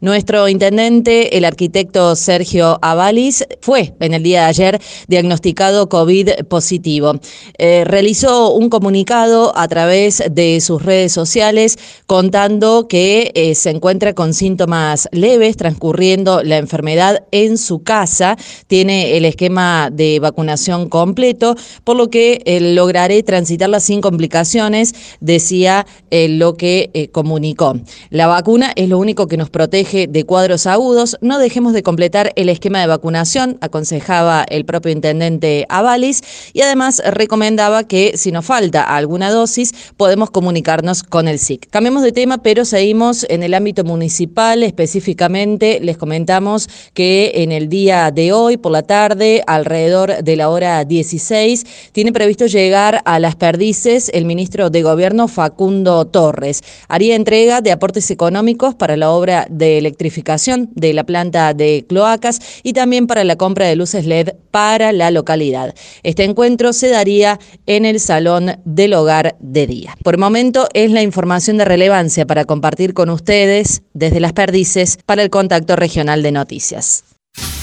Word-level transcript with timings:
Nuestro 0.00 0.48
intendente, 0.48 1.36
el 1.36 1.44
arquitecto 1.44 2.16
Sergio 2.16 2.78
Avalis, 2.80 3.44
fue 3.60 3.92
en 4.00 4.14
el 4.14 4.22
día 4.22 4.40
de 4.40 4.46
ayer 4.46 4.80
diagnosticado 5.08 5.90
COVID 5.90 6.46
positivo. 6.48 7.20
Eh, 7.58 7.84
realizó 7.84 8.54
un 8.54 8.70
comunicado 8.70 9.52
a 9.58 9.68
través 9.68 10.22
de 10.30 10.62
sus 10.62 10.82
redes 10.82 11.12
sociales 11.12 11.78
contando 12.06 12.88
que 12.88 13.30
eh, 13.34 13.54
se 13.54 13.68
encuentra 13.68 14.14
con 14.14 14.32
síntomas 14.32 15.06
leves, 15.12 15.58
transcurriendo 15.58 16.42
la 16.44 16.56
enfermedad 16.56 17.24
en 17.30 17.58
su 17.58 17.82
casa. 17.82 18.38
Tiene 18.68 19.18
el 19.18 19.26
esquema 19.26 19.90
de 19.92 20.18
vacunación 20.18 20.88
completo, 20.88 21.56
por 21.84 21.96
lo 21.96 22.08
que 22.08 22.40
eh, 22.46 22.58
lograré 22.72 23.22
transitarla 23.22 23.80
sin 23.80 24.00
complicaciones, 24.00 24.94
decía 25.20 25.86
lo 26.10 26.54
que 26.54 27.10
comunicó. 27.12 27.76
La 28.08 28.26
vacuna 28.26 28.72
es 28.74 28.88
lo 28.88 28.98
único 28.98 29.26
que 29.26 29.36
nos 29.36 29.50
protege 29.50 29.89
de 29.90 30.24
cuadros 30.24 30.66
agudos, 30.66 31.16
no 31.20 31.38
dejemos 31.40 31.72
de 31.72 31.82
completar 31.82 32.32
el 32.36 32.48
esquema 32.48 32.80
de 32.80 32.86
vacunación, 32.86 33.58
aconsejaba 33.60 34.44
el 34.48 34.64
propio 34.64 34.92
intendente 34.92 35.66
Avalis, 35.68 36.22
y 36.52 36.60
además 36.62 37.02
recomendaba 37.04 37.84
que 37.84 38.12
si 38.16 38.30
nos 38.30 38.44
falta 38.44 38.82
alguna 38.82 39.30
dosis, 39.32 39.74
podemos 39.96 40.30
comunicarnos 40.30 41.02
con 41.02 41.26
el 41.26 41.40
SIC. 41.40 41.68
Cambiamos 41.70 42.04
de 42.04 42.12
tema, 42.12 42.38
pero 42.38 42.64
seguimos 42.64 43.26
en 43.28 43.42
el 43.42 43.52
ámbito 43.52 43.82
municipal, 43.82 44.62
específicamente 44.62 45.80
les 45.80 45.98
comentamos 45.98 46.68
que 46.94 47.32
en 47.34 47.50
el 47.50 47.68
día 47.68 48.12
de 48.12 48.32
hoy, 48.32 48.58
por 48.58 48.70
la 48.70 48.82
tarde, 48.82 49.42
alrededor 49.48 50.22
de 50.22 50.36
la 50.36 50.50
hora 50.50 50.84
16, 50.84 51.66
tiene 51.90 52.12
previsto 52.12 52.46
llegar 52.46 53.02
a 53.04 53.18
las 53.18 53.34
perdices 53.34 54.08
el 54.14 54.24
ministro 54.24 54.70
de 54.70 54.82
Gobierno 54.82 55.26
Facundo 55.26 56.04
Torres. 56.04 56.62
Haría 56.86 57.16
entrega 57.16 57.60
de 57.60 57.72
aportes 57.72 58.10
económicos 58.12 58.76
para 58.76 58.96
la 58.96 59.10
obra 59.10 59.46
de 59.50 59.79
electrificación 59.80 60.70
de 60.74 60.92
la 60.92 61.04
planta 61.04 61.52
de 61.54 61.84
cloacas 61.88 62.40
y 62.62 62.72
también 62.72 63.06
para 63.06 63.24
la 63.24 63.36
compra 63.36 63.66
de 63.66 63.76
luces 63.76 64.06
LED 64.06 64.30
para 64.50 64.92
la 64.92 65.10
localidad. 65.10 65.74
Este 66.02 66.24
encuentro 66.24 66.72
se 66.72 66.88
daría 66.88 67.38
en 67.66 67.84
el 67.84 68.00
Salón 68.00 68.60
del 68.64 68.94
Hogar 68.94 69.36
de 69.40 69.66
Día. 69.66 69.96
Por 70.02 70.14
el 70.14 70.20
momento 70.20 70.68
es 70.74 70.90
la 70.90 71.02
información 71.02 71.58
de 71.58 71.64
relevancia 71.64 72.26
para 72.26 72.44
compartir 72.44 72.94
con 72.94 73.10
ustedes 73.10 73.82
desde 73.92 74.20
las 74.20 74.32
perdices 74.32 74.98
para 75.04 75.22
el 75.22 75.30
contacto 75.30 75.76
regional 75.76 76.22
de 76.22 76.32
noticias. 76.32 77.04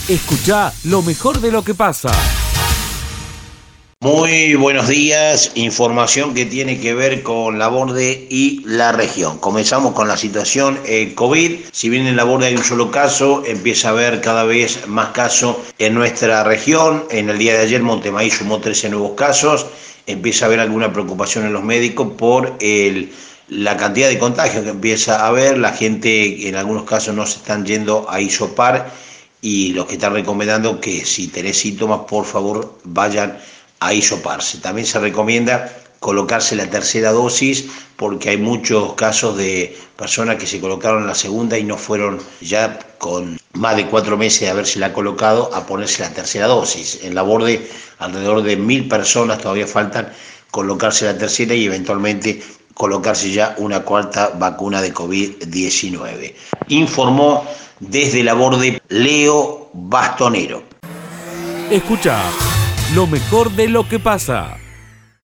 Escucha 0.08 0.72
lo 0.84 1.02
mejor 1.02 1.40
de 1.40 1.52
lo 1.52 1.62
que 1.62 1.74
pasa. 1.74 2.10
Muy 4.00 4.54
buenos 4.54 4.86
días, 4.86 5.50
información 5.56 6.32
que 6.32 6.46
tiene 6.46 6.78
que 6.78 6.94
ver 6.94 7.24
con 7.24 7.58
la 7.58 7.66
borde 7.66 8.28
y 8.30 8.62
la 8.64 8.92
región. 8.92 9.38
Comenzamos 9.40 9.92
con 9.92 10.06
la 10.06 10.16
situación 10.16 10.78
eh, 10.86 11.14
COVID. 11.16 11.62
Si 11.72 11.88
bien 11.88 12.06
en 12.06 12.14
la 12.14 12.22
borde 12.22 12.46
hay 12.46 12.54
un 12.54 12.62
solo 12.62 12.92
caso, 12.92 13.42
empieza 13.44 13.88
a 13.88 13.90
haber 13.90 14.20
cada 14.20 14.44
vez 14.44 14.86
más 14.86 15.08
casos 15.08 15.56
en 15.80 15.94
nuestra 15.94 16.44
región. 16.44 17.06
En 17.10 17.28
el 17.28 17.38
día 17.38 17.54
de 17.54 17.58
ayer 17.58 17.82
Montemaí 17.82 18.30
sumó 18.30 18.60
13 18.60 18.90
nuevos 18.90 19.16
casos. 19.16 19.66
Empieza 20.06 20.44
a 20.44 20.46
haber 20.46 20.60
alguna 20.60 20.92
preocupación 20.92 21.46
en 21.46 21.52
los 21.52 21.64
médicos 21.64 22.12
por 22.16 22.56
la 23.48 23.76
cantidad 23.76 24.08
de 24.08 24.18
contagios 24.20 24.62
que 24.62 24.70
empieza 24.70 25.24
a 25.24 25.26
haber. 25.26 25.58
La 25.58 25.72
gente 25.72 26.46
en 26.46 26.54
algunos 26.54 26.84
casos 26.84 27.16
no 27.16 27.26
se 27.26 27.38
están 27.38 27.66
yendo 27.66 28.08
a 28.08 28.20
isopar 28.20 28.92
y 29.42 29.72
los 29.72 29.86
que 29.86 29.94
están 29.94 30.12
recomendando 30.12 30.80
que 30.80 31.04
si 31.04 31.26
tenés 31.26 31.58
síntomas, 31.58 32.02
por 32.08 32.24
favor, 32.24 32.78
vayan 32.84 33.38
a 33.80 33.92
isoparse. 33.92 34.58
También 34.58 34.86
se 34.86 34.98
recomienda 34.98 35.72
colocarse 36.00 36.54
la 36.56 36.70
tercera 36.70 37.12
dosis 37.12 37.66
porque 37.96 38.30
hay 38.30 38.36
muchos 38.36 38.94
casos 38.94 39.36
de 39.36 39.76
personas 39.96 40.36
que 40.36 40.46
se 40.46 40.60
colocaron 40.60 41.06
la 41.06 41.14
segunda 41.14 41.58
y 41.58 41.64
no 41.64 41.76
fueron 41.76 42.20
ya 42.40 42.78
con 42.98 43.38
más 43.54 43.76
de 43.76 43.86
cuatro 43.86 44.16
meses 44.16 44.40
de 44.40 44.50
haberse 44.50 44.78
la 44.78 44.92
colocado 44.92 45.50
a 45.54 45.66
ponerse 45.66 46.02
la 46.02 46.10
tercera 46.10 46.46
dosis. 46.46 47.00
En 47.02 47.14
la 47.14 47.22
borde 47.22 47.68
alrededor 47.98 48.42
de 48.42 48.56
mil 48.56 48.88
personas 48.88 49.38
todavía 49.38 49.66
faltan 49.66 50.12
colocarse 50.50 51.04
la 51.04 51.18
tercera 51.18 51.54
y 51.54 51.64
eventualmente 51.66 52.42
colocarse 52.74 53.32
ya 53.32 53.56
una 53.58 53.80
cuarta 53.80 54.28
vacuna 54.38 54.80
de 54.80 54.94
COVID-19. 54.94 56.34
Informó 56.68 57.44
desde 57.80 58.22
la 58.22 58.34
borde 58.34 58.80
Leo 58.88 59.70
Bastonero. 59.72 60.62
Escucha 61.70 62.22
lo 62.94 63.06
mejor 63.06 63.50
de 63.50 63.68
lo 63.68 63.86
que 63.86 63.98
pasa. 63.98 64.56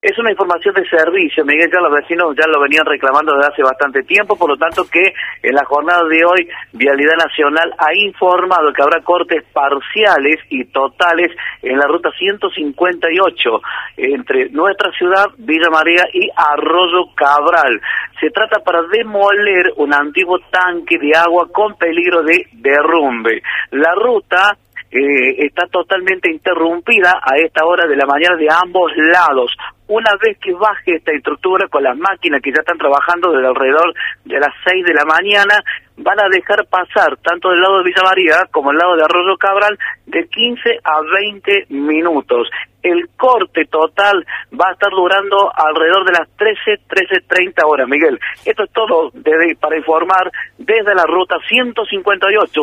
Es 0.03 0.19
una 0.19 0.31
información 0.31 0.75
de 0.75 0.87
servicio, 0.87 1.47
Miguel, 1.47 1.71
ya 1.73 1.81
los 1.81 1.91
vecinos 1.91 2.37
ya 2.37 2.47
lo 2.47 2.61
venían 2.61 2.85
reclamando 2.85 3.33
desde 3.33 3.53
hace 3.55 3.63
bastante 3.63 4.03
tiempo, 4.03 4.37
por 4.37 4.51
lo 4.51 4.57
tanto 4.59 4.85
que 4.85 5.01
en 5.43 5.55
la 5.55 5.65
jornada 5.65 6.05
de 6.07 6.23
hoy 6.27 6.47
Vialidad 6.75 7.17
Nacional 7.17 7.73
ha 7.79 7.95
informado 7.95 8.71
que 8.75 8.83
habrá 8.83 9.01
cortes 9.01 9.43
parciales 9.55 10.41
y 10.51 10.67
totales 10.67 11.31
en 11.63 11.79
la 11.79 11.87
ruta 11.87 12.11
158 12.19 13.51
entre 13.97 14.51
nuestra 14.51 14.91
ciudad, 14.93 15.25
Villa 15.39 15.71
María 15.71 16.05
y 16.13 16.29
Arroyo 16.37 17.15
Cabral. 17.17 17.81
Se 18.21 18.29
trata 18.29 18.61
para 18.61 18.83
demoler 18.83 19.73
un 19.79 19.95
antiguo 19.95 20.39
tanque 20.51 20.99
de 20.99 21.17
agua 21.17 21.49
con 21.51 21.79
peligro 21.79 22.23
de 22.23 22.47
derrumbe. 22.53 23.41
La 23.71 23.95
ruta 23.95 24.55
eh, 24.95 25.45
está 25.45 25.67
totalmente 25.67 26.31
interrumpida 26.31 27.19
a 27.21 27.35
esta 27.37 27.65
hora 27.67 27.85
de 27.85 27.97
la 27.97 28.07
mañana 28.07 28.37
de 28.37 28.47
ambos 28.49 28.93
lados. 28.97 29.51
Una 29.89 30.13
vez 30.23 30.39
que 30.39 30.53
baje 30.53 30.95
esta 30.95 31.11
estructura 31.11 31.67
con 31.67 31.83
las 31.83 31.99
máquinas 31.99 32.41
que 32.41 32.53
ya 32.53 32.61
están 32.61 32.79
trabajando 32.79 33.33
desde 33.33 33.49
alrededor 33.49 33.93
de 34.25 34.39
las 34.39 34.55
6 34.65 34.85
de 34.85 34.95
la 34.95 35.05
mañana, 35.05 35.57
van 35.97 36.21
a 36.21 36.29
dejar 36.31 36.65
pasar 36.67 37.17
tanto 37.17 37.51
del 37.51 37.61
lado 37.61 37.79
de 37.79 37.85
Villa 37.91 38.05
María 38.05 38.47
como 38.53 38.71
el 38.71 38.79
lado 38.79 38.95
de 38.95 39.03
Arroyo 39.03 39.37
Cabral 39.37 39.77
de 40.07 40.29
15 40.29 40.79
a 40.85 41.01
20 41.01 41.67
minutos. 41.71 42.49
El 42.81 43.09
corte 43.17 43.65
total 43.65 44.25
va 44.53 44.69
a 44.69 44.73
estar 44.75 44.91
durando 44.93 45.51
alrededor 45.57 46.05
de 46.05 46.13
las 46.13 46.29
13, 46.37 46.87
13.30 46.89 47.67
horas, 47.67 47.89
Miguel. 47.89 48.21
Esto 48.45 48.63
es 48.63 48.71
todo 48.71 49.11
para 49.59 49.77
informar 49.77 50.31
desde 50.57 50.95
la 50.95 51.05
ruta 51.05 51.37
158. 51.49 52.63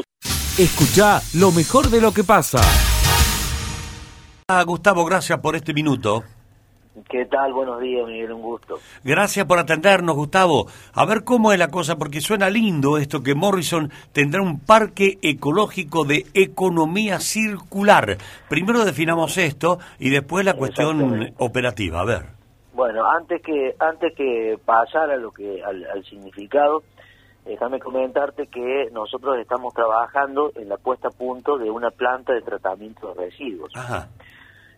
Escucha 0.60 1.22
lo 1.34 1.54
mejor 1.54 1.90
de 1.90 2.02
lo 2.02 2.12
que 2.12 2.26
pasa. 2.26 2.60
Ah, 4.50 4.62
Gustavo, 4.66 5.06
gracias 5.06 5.40
por 5.40 5.56
este 5.56 5.74
minuto. 5.74 6.26
¿Qué 7.10 7.26
tal? 7.26 7.54
Buenos 7.54 7.80
días, 7.80 8.06
Miguel, 8.06 8.34
un 8.34 8.42
gusto. 8.42 8.78
Gracias 9.02 9.46
por 9.46 9.60
atendernos, 9.60 10.14
Gustavo. 10.14 10.68
A 10.94 11.06
ver 11.06 11.24
cómo 11.24 11.54
es 11.54 11.58
la 11.58 11.70
cosa, 11.70 11.98
porque 11.98 12.20
suena 12.20 12.50
lindo 12.50 12.98
esto 12.98 13.24
que 13.24 13.34
Morrison 13.34 13.94
tendrá 14.12 14.42
un 14.42 14.60
parque 14.60 15.20
ecológico 15.22 16.04
de 16.04 16.26
economía 16.34 17.22
circular. 17.22 18.18
Primero 18.50 18.84
definamos 18.84 19.38
esto 19.38 19.80
y 20.00 20.10
después 20.10 20.44
la 20.44 20.56
cuestión 20.56 21.34
operativa. 21.38 22.02
A 22.02 22.06
ver. 22.06 22.26
Bueno, 22.74 23.10
antes 23.10 23.42
que 23.42 23.74
antes 23.80 24.14
que 24.16 24.58
pasar 24.66 25.12
a 25.12 25.16
lo 25.16 25.32
que 25.32 25.64
al 25.64 26.04
significado, 26.04 26.84
déjame 27.46 27.80
comentarte 27.80 28.48
que 28.48 28.90
nosotros 28.92 29.38
estamos 29.40 29.74
trabajando 29.74 30.52
en 30.56 30.70
la 30.70 30.78
puesta 30.78 31.10
a 31.10 31.12
punto 31.12 31.58
de 31.58 31.70
una 31.70 31.92
planta 31.92 32.34
de 32.34 32.42
tratamiento 32.42 33.14
de 33.14 33.26
residuos. 33.26 33.74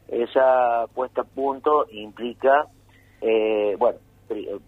Esa 0.08 0.86
puesta 0.94 1.22
a 1.22 1.26
punto 1.26 1.86
implica, 1.92 2.68
eh, 3.22 3.76
bueno, 3.78 4.00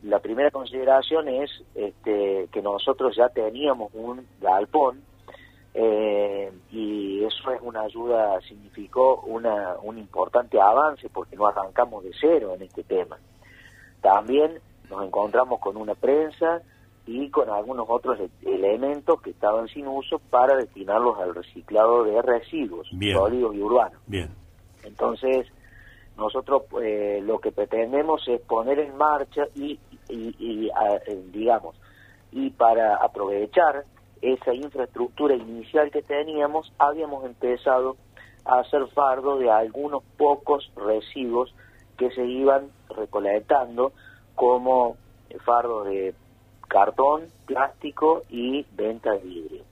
la 0.03 0.19
primera 0.19 0.51
consideración 0.51 1.27
es 1.27 1.49
este, 1.73 2.47
que 2.51 2.61
nosotros 2.61 3.15
ya 3.15 3.29
teníamos 3.29 3.91
un 3.93 4.25
galpón 4.41 5.01
eh, 5.73 6.51
y 6.71 7.23
eso 7.23 7.51
es 7.51 7.61
una 7.61 7.81
ayuda, 7.81 8.39
significó 8.41 9.21
una, 9.25 9.75
un 9.81 9.97
importante 9.97 10.59
avance 10.59 11.09
porque 11.09 11.35
no 11.35 11.47
arrancamos 11.47 12.03
de 12.03 12.11
cero 12.19 12.53
en 12.55 12.61
este 12.61 12.83
tema. 12.83 13.17
También 14.01 14.59
nos 14.89 15.03
encontramos 15.03 15.59
con 15.59 15.77
una 15.77 15.95
prensa, 15.95 16.61
y 17.05 17.29
con 17.29 17.49
algunos 17.49 17.85
otros 17.89 18.19
e-, 18.19 18.29
elementos 18.49 19.21
que 19.21 19.31
estaban 19.31 19.67
sin 19.67 19.87
uso 19.87 20.19
para 20.29 20.55
destinarlos 20.55 21.19
al 21.19 21.35
reciclado 21.35 22.03
de 22.03 22.21
residuos 22.21 22.87
sólidos 22.89 23.55
y 23.55 23.61
urbanos. 23.61 23.99
Bien. 24.07 24.29
Entonces, 24.83 25.47
nosotros 26.17 26.63
eh, 26.81 27.21
lo 27.23 27.39
que 27.39 27.51
pretendemos 27.51 28.27
es 28.27 28.41
poner 28.41 28.79
en 28.79 28.95
marcha 28.97 29.43
y, 29.55 29.79
y, 30.09 30.67
eh, 30.67 31.23
digamos, 31.31 31.75
y 32.31 32.49
para 32.51 32.95
aprovechar 32.97 33.85
esa 34.21 34.53
infraestructura 34.53 35.35
inicial 35.35 35.91
que 35.91 36.01
teníamos, 36.01 36.71
habíamos 36.79 37.25
empezado 37.25 37.97
a 38.45 38.59
hacer 38.59 38.87
fardo 38.93 39.37
de 39.37 39.51
algunos 39.51 40.03
pocos 40.17 40.71
residuos 40.75 41.53
que 41.97 42.11
se 42.11 42.25
iban 42.25 42.69
recolectando 42.89 43.91
como 44.35 44.97
fardo 45.43 45.83
de 45.83 46.13
cartón, 46.67 47.23
plástico 47.45 48.23
y 48.29 48.65
venta 48.75 49.11
de 49.11 49.19
vidrio. 49.19 49.63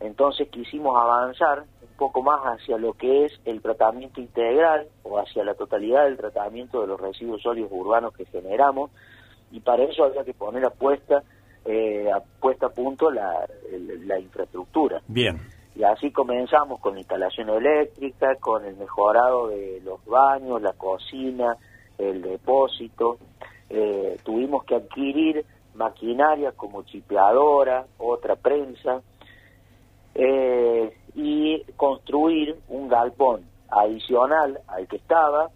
Entonces 0.00 0.48
quisimos 0.48 0.96
avanzar 0.96 1.60
un 1.60 1.96
poco 1.96 2.22
más 2.22 2.40
hacia 2.42 2.76
lo 2.78 2.92
que 2.94 3.26
es 3.26 3.40
el 3.44 3.62
tratamiento 3.62 4.20
integral 4.20 4.86
o 5.02 5.18
hacia 5.18 5.44
la 5.44 5.54
totalidad 5.54 6.04
del 6.04 6.16
tratamiento 6.16 6.80
de 6.80 6.88
los 6.88 7.00
residuos 7.00 7.42
sólidos 7.42 7.70
urbanos 7.72 8.12
que 8.14 8.26
generamos 8.26 8.90
y 9.50 9.60
para 9.60 9.84
eso 9.84 10.04
había 10.04 10.24
que 10.24 10.34
poner 10.34 10.64
apuesta 10.64 11.22
eh, 11.64 12.10
puesta 12.40 12.66
a 12.66 12.70
punto 12.70 13.10
la, 13.10 13.46
la 14.04 14.18
infraestructura. 14.18 15.00
Bien. 15.08 15.40
Y 15.76 15.82
así 15.82 16.12
comenzamos 16.12 16.80
con 16.80 16.94
la 16.94 17.00
instalación 17.00 17.48
eléctrica, 17.48 18.36
con 18.36 18.64
el 18.64 18.76
mejorado 18.76 19.48
de 19.48 19.80
los 19.82 20.04
baños, 20.04 20.62
la 20.62 20.72
cocina, 20.74 21.56
el 21.98 22.22
depósito. 22.22 23.18
Eh, 23.70 24.18
tuvimos 24.22 24.64
que 24.64 24.76
adquirir 24.76 25.44
maquinaria 25.74 26.52
como 26.52 26.82
chipeadora, 26.82 27.86
otra 27.98 28.36
prensa, 28.36 29.02
eh, 30.14 30.96
y 31.14 31.62
construir 31.76 32.56
un 32.68 32.88
galpón 32.88 33.44
adicional 33.68 34.60
al 34.68 34.86
que 34.86 34.96
estaba 34.96 35.50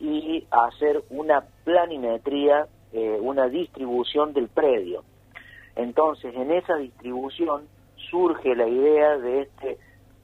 y 0.00 0.46
hacer 0.50 1.02
una 1.10 1.44
planimetría, 1.64 2.66
eh, 2.92 3.18
una 3.20 3.48
distribución 3.48 4.32
del 4.32 4.48
predio. 4.48 5.04
Entonces, 5.76 6.34
en 6.34 6.50
esa 6.52 6.76
distribución 6.76 7.68
surge 8.10 8.54
la 8.54 8.66
idea 8.66 9.18
de 9.18 9.42
este 9.42 9.78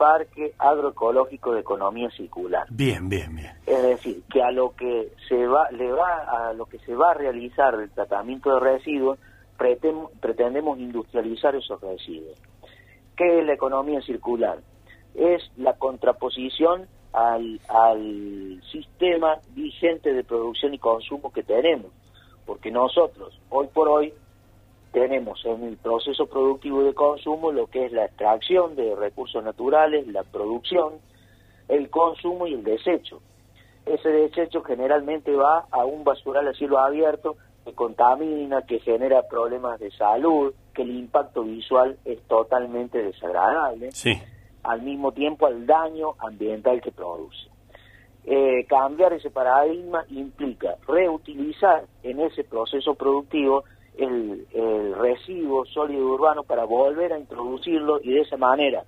parque 0.05 0.53
agroecológico 0.59 1.55
de 1.55 1.61
economía 1.61 2.11
circular. 2.11 2.67
Bien, 2.69 3.09
bien, 3.09 3.35
bien. 3.35 3.53
Es 3.65 3.83
decir, 3.83 4.23
que 4.31 4.43
a 4.43 4.51
lo 4.51 4.75
que 4.77 5.13
se 5.31 5.47
va, 5.47 5.71
le 5.71 5.91
va 5.91 6.49
a 6.49 6.53
lo 6.53 6.67
que 6.67 6.79
se 6.81 6.95
va 6.95 7.13
a 7.13 7.15
realizar 7.15 7.75
del 7.79 7.91
tratamiento 7.91 8.53
de 8.53 8.61
residuos, 8.61 9.19
pretendemos 10.21 10.79
industrializar 10.79 11.57
esos 11.57 11.81
residuos. 11.81 12.39
¿Qué 13.17 13.39
es 13.39 13.47
la 13.47 13.55
economía 13.55 14.03
circular? 14.03 14.59
Es 15.15 15.43
la 15.57 15.73
contraposición 15.73 16.87
al, 17.15 17.59
al 17.71 18.61
sistema 18.71 19.39
vigente 19.55 20.13
de 20.13 20.23
producción 20.23 20.75
y 20.75 20.79
consumo 20.79 21.33
que 21.33 21.45
tenemos, 21.45 21.93
porque 22.45 22.71
nosotros, 22.71 23.41
hoy 23.49 23.69
por 23.73 23.89
hoy, 23.89 24.13
tenemos 24.95 25.45
en 25.45 25.65
el 25.65 25.77
proceso 25.77 26.27
productivo 26.27 26.85
de 26.85 26.95
consumo 26.95 27.51
lo 27.51 27.67
que 27.67 27.85
es 27.87 27.93
la 27.93 28.05
extracción 28.05 28.77
de 28.77 28.95
recursos 28.95 29.43
naturales, 29.43 30.07
la 30.07 30.23
producción, 30.23 30.95
el 31.69 31.91
consumo 31.91 32.47
y 32.47 32.55
el 32.55 32.63
desecho. 32.63 33.21
Ese 33.85 34.09
desecho 34.09 34.63
generalmente 34.63 35.35
va 35.35 35.67
a 35.73 35.85
un 35.85 36.05
basural 36.05 36.47
a 36.47 36.55
cielo 36.55 36.79
abierto 36.79 37.37
que 37.65 37.73
contamina, 37.73 38.63
que 38.63 38.79
genera 38.79 39.27
problemas 39.29 39.81
de 39.81 39.91
salud, 39.91 40.55
que 40.73 40.83
el 40.83 40.97
impacto 40.97 41.43
visual 41.43 41.99
es 42.05 42.23
totalmente 42.29 43.03
desagradable, 43.03 43.91
sí. 43.91 44.17
al 44.63 44.83
mismo 44.83 45.11
tiempo 45.11 45.47
al 45.47 45.67
daño 45.67 46.15
ambiental 46.21 46.81
que 46.81 46.93
produce. 46.93 47.49
Eh, 48.27 48.65
cambiar 48.69 49.13
ese 49.13 49.31
paradigma 49.31 50.05
implica 50.09 50.77
reutilizar 50.87 51.85
en 52.05 52.21
ese 52.21 52.45
proceso 52.45 52.95
productivo 52.95 53.65
el, 53.99 54.47
residuo 54.97 55.65
sólido 55.67 56.07
urbano 56.07 56.45
para 56.45 56.65
volver 56.65 57.13
a 57.13 57.19
introducirlo 57.19 58.01
y 58.03 58.13
de 58.13 58.21
esa 58.23 58.37
manera, 58.37 58.85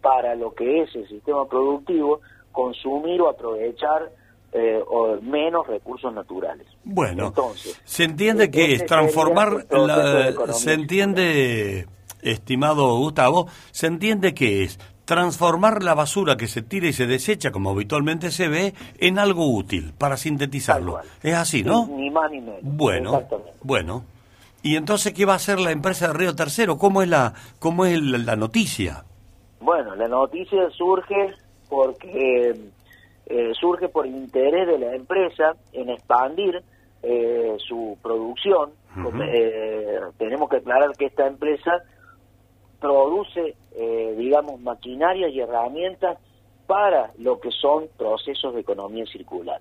para 0.00 0.34
lo 0.34 0.54
que 0.54 0.82
es 0.82 0.94
el 0.94 1.08
sistema 1.08 1.46
productivo, 1.46 2.20
consumir 2.52 3.20
o 3.20 3.28
aprovechar 3.28 4.10
eh, 4.52 4.80
o 4.86 5.20
menos 5.20 5.66
recursos 5.66 6.12
naturales. 6.14 6.66
Bueno, 6.84 7.26
Entonces, 7.26 7.80
se 7.84 8.04
entiende 8.04 8.50
que 8.50 8.74
es 8.74 8.86
transformar, 8.86 9.66
la, 9.70 10.52
se 10.52 10.72
entiende, 10.72 11.86
estimado 12.22 12.96
Gustavo, 12.96 13.48
se 13.72 13.88
entiende 13.88 14.32
que 14.34 14.62
es 14.62 14.78
transformar 15.06 15.82
la 15.82 15.94
basura 15.94 16.36
que 16.36 16.48
se 16.48 16.60
tira 16.60 16.88
y 16.88 16.92
se 16.92 17.06
desecha, 17.06 17.52
como 17.52 17.70
habitualmente 17.70 18.30
se 18.30 18.48
ve, 18.48 18.74
en 18.98 19.18
algo 19.18 19.50
útil, 19.50 19.94
para 19.96 20.16
sintetizarlo. 20.18 20.98
Es 21.22 21.34
así, 21.34 21.62
¿no? 21.62 21.86
Ni, 21.86 22.10
más 22.10 22.30
ni 22.30 22.40
menos. 22.40 22.60
Bueno, 22.62 23.22
bueno. 23.62 24.04
¿Y 24.62 24.76
entonces 24.76 25.14
qué 25.14 25.24
va 25.24 25.34
a 25.34 25.36
hacer 25.36 25.60
la 25.60 25.70
empresa 25.70 26.08
de 26.08 26.14
Río 26.14 26.34
Tercero? 26.34 26.76
¿Cómo 26.76 27.02
es 27.02 27.08
la, 27.08 27.34
cómo 27.60 27.86
es 27.86 28.02
la 28.02 28.34
noticia? 28.34 29.04
Bueno, 29.60 29.94
la 29.94 30.08
noticia 30.08 30.68
surge 30.70 31.34
porque 31.68 32.54
eh, 33.26 33.52
surge 33.58 33.88
por 33.88 34.06
interés 34.06 34.66
de 34.66 34.78
la 34.78 34.94
empresa 34.94 35.54
en 35.72 35.90
expandir 35.90 36.62
eh, 37.02 37.56
su 37.58 37.96
producción. 38.02 38.70
Eh, 39.22 40.00
tenemos 40.18 40.48
que 40.48 40.56
aclarar 40.56 40.90
que 40.96 41.06
esta 41.06 41.26
empresa 41.26 41.82
produce, 42.80 43.56
digamos, 44.16 44.60
maquinaria 44.60 45.28
y 45.28 45.40
herramientas 45.40 46.18
para 46.66 47.12
lo 47.18 47.40
que 47.40 47.50
son 47.50 47.88
procesos 47.96 48.54
de 48.54 48.60
economía 48.60 49.04
circular. 49.06 49.60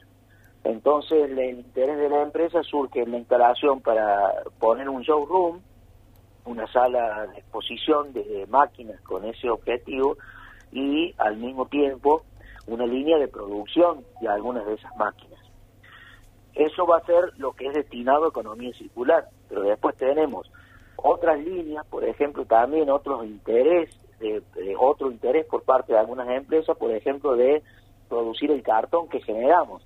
Entonces, 0.63 1.29
el 1.29 1.39
interés 1.39 1.97
de 1.97 2.09
la 2.09 2.23
empresa 2.23 2.63
surge 2.63 3.03
en 3.03 3.11
la 3.11 3.17
instalación 3.17 3.81
para 3.81 4.33
poner 4.59 4.89
un 4.89 5.03
showroom, 5.03 5.61
una 6.45 6.65
sala 6.71 7.27
de 7.27 7.39
exposición 7.39 8.13
de 8.13 8.45
máquinas 8.49 8.99
con 9.01 9.25
ese 9.25 9.49
objetivo 9.49 10.17
y 10.71 11.13
al 11.17 11.37
mismo 11.37 11.67
tiempo 11.67 12.23
una 12.67 12.85
línea 12.85 13.17
de 13.17 13.27
producción 13.27 14.03
de 14.21 14.27
algunas 14.27 14.65
de 14.65 14.73
esas 14.73 14.95
máquinas. 14.97 15.39
Eso 16.55 16.87
va 16.87 16.97
a 16.97 17.05
ser 17.05 17.33
lo 17.37 17.51
que 17.51 17.67
es 17.67 17.73
destinado 17.73 18.25
a 18.25 18.29
economía 18.29 18.73
circular, 18.73 19.27
pero 19.47 19.61
después 19.61 19.95
tenemos 19.97 20.49
otras 21.05 21.39
líneas, 21.39 21.85
por 21.85 22.03
ejemplo, 22.03 22.45
también 22.45 22.89
otros 22.89 23.25
interés, 23.25 23.89
de, 24.19 24.41
otro 24.79 25.11
interés 25.11 25.45
por 25.45 25.61
parte 25.61 25.93
de 25.93 25.99
algunas 25.99 26.27
empresas, 26.29 26.75
por 26.77 26.91
ejemplo, 26.91 27.35
de 27.35 27.61
producir 28.09 28.49
el 28.49 28.63
cartón 28.63 29.07
que 29.07 29.21
generamos. 29.21 29.85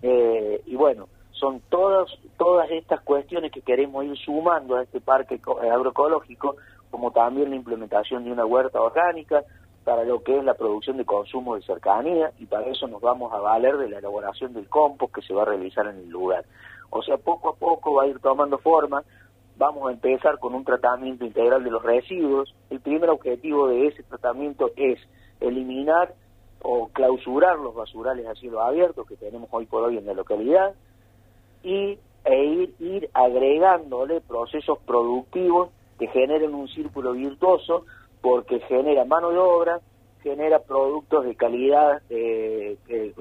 Eh, 0.00 0.62
y 0.64 0.76
bueno, 0.76 1.08
son 1.32 1.60
todas, 1.68 2.10
todas 2.38 2.70
estas 2.70 3.02
cuestiones 3.02 3.52
que 3.52 3.60
queremos 3.60 4.04
ir 4.06 4.16
sumando 4.16 4.76
a 4.76 4.82
este 4.82 5.00
parque 5.00 5.38
agroecológico, 5.70 6.56
como 6.90 7.10
también 7.10 7.50
la 7.50 7.56
implementación 7.56 8.24
de 8.24 8.32
una 8.32 8.46
huerta 8.46 8.80
orgánica 8.80 9.44
para 9.84 10.04
lo 10.04 10.22
que 10.22 10.38
es 10.38 10.44
la 10.44 10.54
producción 10.54 10.96
de 10.96 11.04
consumo 11.04 11.54
de 11.54 11.62
cercanía 11.62 12.32
y 12.38 12.46
para 12.46 12.66
eso 12.66 12.88
nos 12.88 13.02
vamos 13.02 13.32
a 13.32 13.38
valer 13.38 13.76
de 13.76 13.90
la 13.90 13.98
elaboración 13.98 14.54
del 14.54 14.68
compost 14.68 15.14
que 15.14 15.22
se 15.22 15.34
va 15.34 15.42
a 15.42 15.46
realizar 15.46 15.86
en 15.86 15.98
el 15.98 16.08
lugar. 16.08 16.44
O 16.90 17.02
sea, 17.02 17.18
poco 17.18 17.50
a 17.50 17.54
poco 17.54 17.94
va 17.94 18.04
a 18.04 18.06
ir 18.06 18.18
tomando 18.20 18.58
forma, 18.58 19.02
vamos 19.56 19.88
a 19.88 19.92
empezar 19.92 20.38
con 20.38 20.54
un 20.54 20.64
tratamiento 20.64 21.24
integral 21.24 21.64
de 21.64 21.70
los 21.70 21.82
residuos. 21.82 22.54
El 22.70 22.80
primer 22.80 23.10
objetivo 23.10 23.68
de 23.68 23.88
ese 23.88 24.02
tratamiento 24.02 24.70
es 24.76 24.98
eliminar 25.40 26.14
o 26.62 26.88
clausurar 26.88 27.58
los 27.58 27.74
basurales 27.74 28.26
a 28.26 28.34
cielo 28.34 28.62
abierto 28.62 29.04
que 29.04 29.16
tenemos 29.16 29.48
hoy 29.52 29.66
por 29.66 29.84
hoy 29.84 29.98
en 29.98 30.06
la 30.06 30.14
localidad 30.14 30.74
y 31.62 31.98
e 32.24 32.44
ir, 32.44 32.74
ir 32.80 33.10
agregándole 33.14 34.20
procesos 34.20 34.78
productivos 34.84 35.70
que 35.98 36.08
generen 36.08 36.54
un 36.54 36.66
círculo 36.68 37.12
virtuoso 37.12 37.84
porque 38.20 38.58
genera 38.60 39.04
mano 39.04 39.30
de 39.30 39.38
obra, 39.38 39.80
genera 40.22 40.58
productos 40.58 41.24
de 41.24 41.36
calidad 41.36 42.02
eh, 42.10 42.76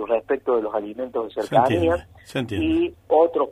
respecto 0.07 0.55
de 0.55 0.63
los 0.63 0.73
alimentos 0.73 1.27
de 1.27 1.41
cercanía 1.41 2.07
y 2.49 2.95
otros, 3.07 3.49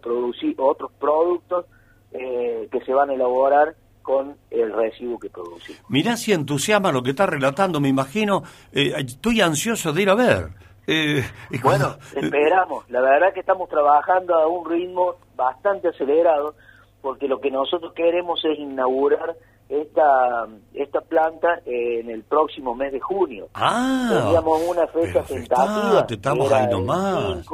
otros 0.58 0.92
productos 1.00 1.66
eh, 2.14 2.68
que 2.72 2.80
se 2.82 2.94
van 2.94 3.10
a 3.10 3.14
elaborar 3.14 3.76
con 4.02 4.36
el 4.52 4.72
residuo 4.74 5.18
que 5.18 5.30
producimos. 5.30 5.82
Mirá 5.90 6.18
si 6.18 6.34
entusiasma 6.34 6.92
lo 6.92 7.02
que 7.02 7.12
está 7.12 7.26
relatando, 7.26 7.80
me 7.80 7.88
imagino, 7.90 8.44
eh, 8.72 8.94
estoy 8.98 9.42
ansioso 9.42 9.94
de 9.94 10.02
ir 10.04 10.10
a 10.10 10.16
ver. 10.16 10.50
Eh, 10.86 11.24
bueno, 11.64 11.96
esperamos, 12.14 12.90
la 12.90 13.00
verdad 13.02 13.34
que 13.34 13.40
estamos 13.40 13.70
trabajando 13.70 14.36
a 14.36 14.48
un 14.48 14.70
ritmo 14.70 15.16
bastante 15.36 15.88
acelerado, 15.88 16.56
porque 17.02 17.28
lo 17.28 17.40
que 17.40 17.50
nosotros 17.50 17.94
queremos 17.94 18.44
es 18.44 18.60
inaugurar 18.60 19.36
esta 19.70 20.46
esta 20.74 21.00
planta 21.02 21.62
en 21.66 22.10
el 22.10 22.24
próximo 22.24 22.76
mes 22.76 22.92
de 22.92 23.00
junio. 23.00 23.48
Ah, 23.54 24.10
Teníamos 24.24 24.62
una 24.68 24.86
fecha 24.88 25.24
tentativa. 25.24 26.06
estamos 26.10 26.52
ahí 26.52 26.68
nomás. 26.68 27.46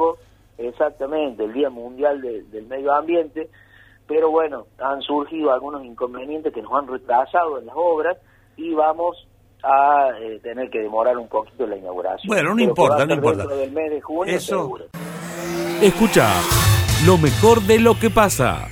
exactamente, 0.58 1.44
el 1.44 1.52
Día 1.52 1.70
Mundial 1.70 2.20
del 2.20 2.66
Medio 2.66 2.92
Ambiente 2.92 3.48
pero 4.10 4.28
bueno, 4.28 4.66
han 4.80 5.00
surgido 5.02 5.52
algunos 5.52 5.84
inconvenientes 5.84 6.52
que 6.52 6.60
nos 6.60 6.72
han 6.72 6.88
retrasado 6.88 7.60
en 7.60 7.66
las 7.66 7.76
obras 7.78 8.16
y 8.56 8.74
vamos 8.74 9.16
a 9.62 10.08
eh, 10.20 10.40
tener 10.42 10.68
que 10.68 10.80
demorar 10.80 11.16
un 11.16 11.28
poquito 11.28 11.64
la 11.64 11.76
inauguración. 11.76 12.26
Bueno, 12.26 12.52
no 12.52 12.60
importa, 12.60 13.06
no 13.06 13.14
importa. 13.14 13.46
Del 13.46 13.70
mes 13.70 13.88
de 13.88 14.00
junio, 14.00 14.34
Eso. 14.34 14.78
Escucha 15.80 16.26
lo 17.06 17.18
mejor 17.18 17.60
de 17.60 17.78
lo 17.78 17.94
que 17.94 18.10
pasa. 18.10 18.66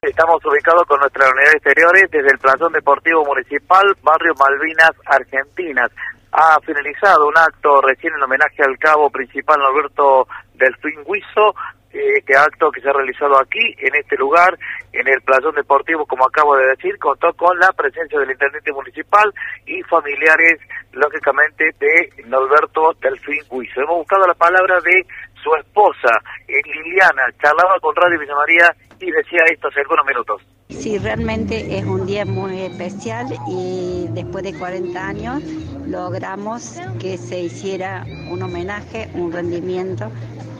Estamos 0.00 0.40
ubicados 0.46 0.84
con 0.86 1.00
nuestras 1.00 1.28
unidades 1.32 1.54
exteriores 1.56 2.08
desde 2.12 2.30
el 2.30 2.38
Plazón 2.38 2.72
Deportivo 2.72 3.24
Municipal, 3.24 3.84
Barrio 4.04 4.32
Malvinas, 4.38 4.92
Argentinas. 5.06 5.90
Ha 6.30 6.60
finalizado 6.60 7.26
un 7.26 7.36
acto 7.36 7.80
recién 7.80 8.12
en 8.14 8.22
homenaje 8.22 8.62
al 8.62 8.78
cabo 8.78 9.10
principal 9.10 9.58
Norberto 9.58 10.28
Delfín 10.54 11.00
Huizo, 11.04 11.56
este 11.92 12.36
acto 12.36 12.70
que 12.70 12.80
se 12.80 12.88
ha 12.88 12.92
realizado 12.92 13.40
aquí, 13.40 13.74
en 13.78 13.94
este 13.94 14.16
lugar, 14.16 14.58
en 14.92 15.08
el 15.08 15.20
Playón 15.22 15.54
Deportivo, 15.54 16.06
como 16.06 16.26
acabo 16.26 16.56
de 16.56 16.66
decir, 16.68 16.98
contó 16.98 17.32
con 17.34 17.58
la 17.58 17.72
presencia 17.72 18.18
del 18.18 18.30
intendente 18.30 18.72
municipal 18.72 19.32
y 19.66 19.82
familiares, 19.82 20.60
lógicamente, 20.92 21.74
de 21.78 22.24
Norberto 22.26 22.92
Delfín 23.00 23.42
Huizo. 23.50 23.80
Hemos 23.80 23.98
buscado 23.98 24.26
la 24.26 24.34
palabra 24.34 24.80
de 24.80 25.06
su 25.42 25.54
esposa, 25.54 26.10
Liliana, 26.46 27.24
charlaba 27.40 27.78
con 27.80 27.94
Radio 27.94 28.18
Villa 28.18 28.34
María 28.34 28.74
y 29.00 29.10
decía 29.10 29.44
esto 29.50 29.68
hace 29.68 29.80
algunos 29.80 30.06
minutos. 30.06 30.42
Sí, 30.68 30.98
realmente 30.98 31.78
es 31.78 31.84
un 31.84 32.06
día 32.06 32.24
muy 32.24 32.60
especial 32.60 33.26
y 33.48 34.06
después 34.10 34.44
de 34.44 34.58
40 34.58 35.08
años 35.08 35.42
logramos 35.86 36.78
que 37.00 37.16
se 37.16 37.40
hiciera 37.40 38.04
un 38.30 38.42
homenaje, 38.42 39.08
un 39.14 39.32
rendimiento 39.32 40.10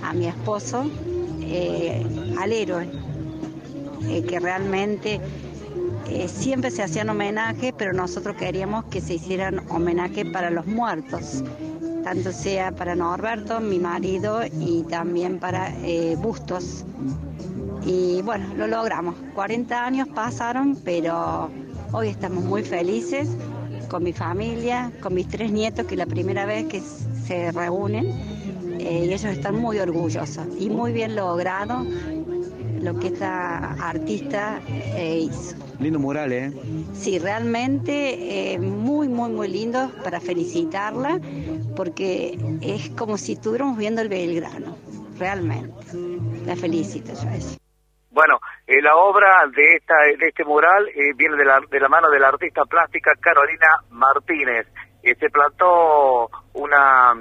a 0.02 0.14
mi 0.14 0.26
esposo, 0.26 0.90
eh, 1.50 2.06
al 2.38 2.52
héroe, 2.52 2.88
eh, 4.08 4.22
que 4.22 4.38
realmente 4.38 5.20
eh, 6.08 6.28
siempre 6.28 6.70
se 6.70 6.82
hacían 6.82 7.08
homenajes, 7.08 7.72
pero 7.76 7.92
nosotros 7.92 8.36
queríamos 8.36 8.84
que 8.86 9.00
se 9.00 9.14
hicieran 9.14 9.62
homenaje 9.70 10.24
para 10.24 10.50
los 10.50 10.66
muertos, 10.66 11.42
tanto 12.04 12.32
sea 12.32 12.72
para 12.72 12.94
Norberto, 12.94 13.60
mi 13.60 13.78
marido, 13.78 14.40
y 14.60 14.82
también 14.84 15.38
para 15.38 15.72
Bustos. 16.18 16.84
Y 17.84 18.22
bueno, 18.22 18.46
lo 18.56 18.66
logramos. 18.66 19.14
40 19.34 19.84
años 19.84 20.08
pasaron, 20.14 20.76
pero 20.84 21.50
hoy 21.92 22.08
estamos 22.08 22.44
muy 22.44 22.62
felices 22.62 23.28
con 23.88 24.02
mi 24.02 24.12
familia, 24.12 24.92
con 25.00 25.14
mis 25.14 25.28
tres 25.28 25.50
nietos, 25.50 25.86
que 25.86 25.96
la 25.96 26.06
primera 26.06 26.44
vez 26.46 26.66
que 26.66 26.82
se 27.26 27.50
reúnen, 27.52 28.12
eh, 28.78 29.04
y 29.04 29.08
ellos 29.08 29.24
están 29.24 29.56
muy 29.56 29.78
orgullosos 29.78 30.46
y 30.58 30.70
muy 30.70 30.92
bien 30.92 31.16
logrado 31.16 31.84
lo 32.80 32.98
que 32.98 33.08
esta 33.08 33.72
artista 33.88 34.60
eh, 34.68 35.18
hizo. 35.22 35.56
Lindo 35.80 35.98
mural, 35.98 36.32
¿eh? 36.32 36.52
Sí, 36.92 37.18
realmente 37.18 38.52
eh, 38.52 38.58
muy, 38.58 39.08
muy, 39.08 39.30
muy 39.30 39.48
lindo 39.48 39.90
para 40.02 40.20
felicitarla, 40.20 41.20
porque 41.76 42.38
es 42.62 42.90
como 42.90 43.16
si 43.16 43.34
estuviéramos 43.34 43.78
viendo 43.78 44.00
el 44.00 44.08
Belgrano, 44.08 44.76
realmente. 45.18 45.76
La 46.46 46.56
felicito 46.56 47.12
yo 47.12 47.30
eso. 47.30 47.58
Bueno, 48.10 48.40
eh, 48.66 48.82
la 48.82 48.96
obra 48.96 49.46
de 49.54 49.76
esta 49.76 49.94
de 50.18 50.26
este 50.26 50.44
mural 50.44 50.88
eh, 50.88 51.12
viene 51.16 51.36
de 51.36 51.44
la, 51.44 51.60
de 51.70 51.78
la 51.78 51.88
mano 51.88 52.10
de 52.10 52.18
la 52.18 52.28
artista 52.28 52.64
plástica 52.64 53.12
Carolina 53.20 53.68
Martínez. 53.90 54.66
Eh, 55.04 55.14
se 55.14 55.30
plantó 55.30 56.28
una 56.54 57.14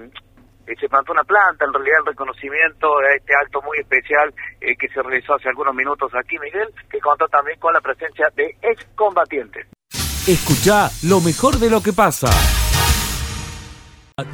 se 0.75 0.89
plantó 0.89 1.13
una 1.13 1.23
planta, 1.23 1.65
en 1.65 1.73
realidad 1.73 1.99
el 2.01 2.07
reconocimiento 2.07 2.99
a 2.99 3.15
este 3.15 3.33
acto 3.35 3.61
muy 3.61 3.77
especial 3.79 4.33
que 4.59 4.87
se 4.89 5.01
realizó 5.01 5.35
hace 5.35 5.49
algunos 5.49 5.73
minutos 5.73 6.11
aquí, 6.13 6.37
Miguel, 6.39 6.67
que 6.89 6.99
contó 6.99 7.27
también 7.27 7.59
con 7.59 7.73
la 7.73 7.81
presencia 7.81 8.27
de 8.35 8.55
excombatientes. 8.61 9.67
Escucha 10.27 10.89
lo 11.07 11.21
mejor 11.21 11.55
de 11.55 11.69
lo 11.69 11.81
que 11.81 11.93
pasa. 11.93 12.27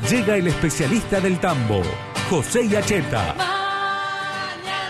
Llega 0.10 0.38
el 0.38 0.48
especialista 0.48 1.20
del 1.20 1.40
tambo, 1.40 1.82
José 2.30 2.68
Yacheta 2.68 3.36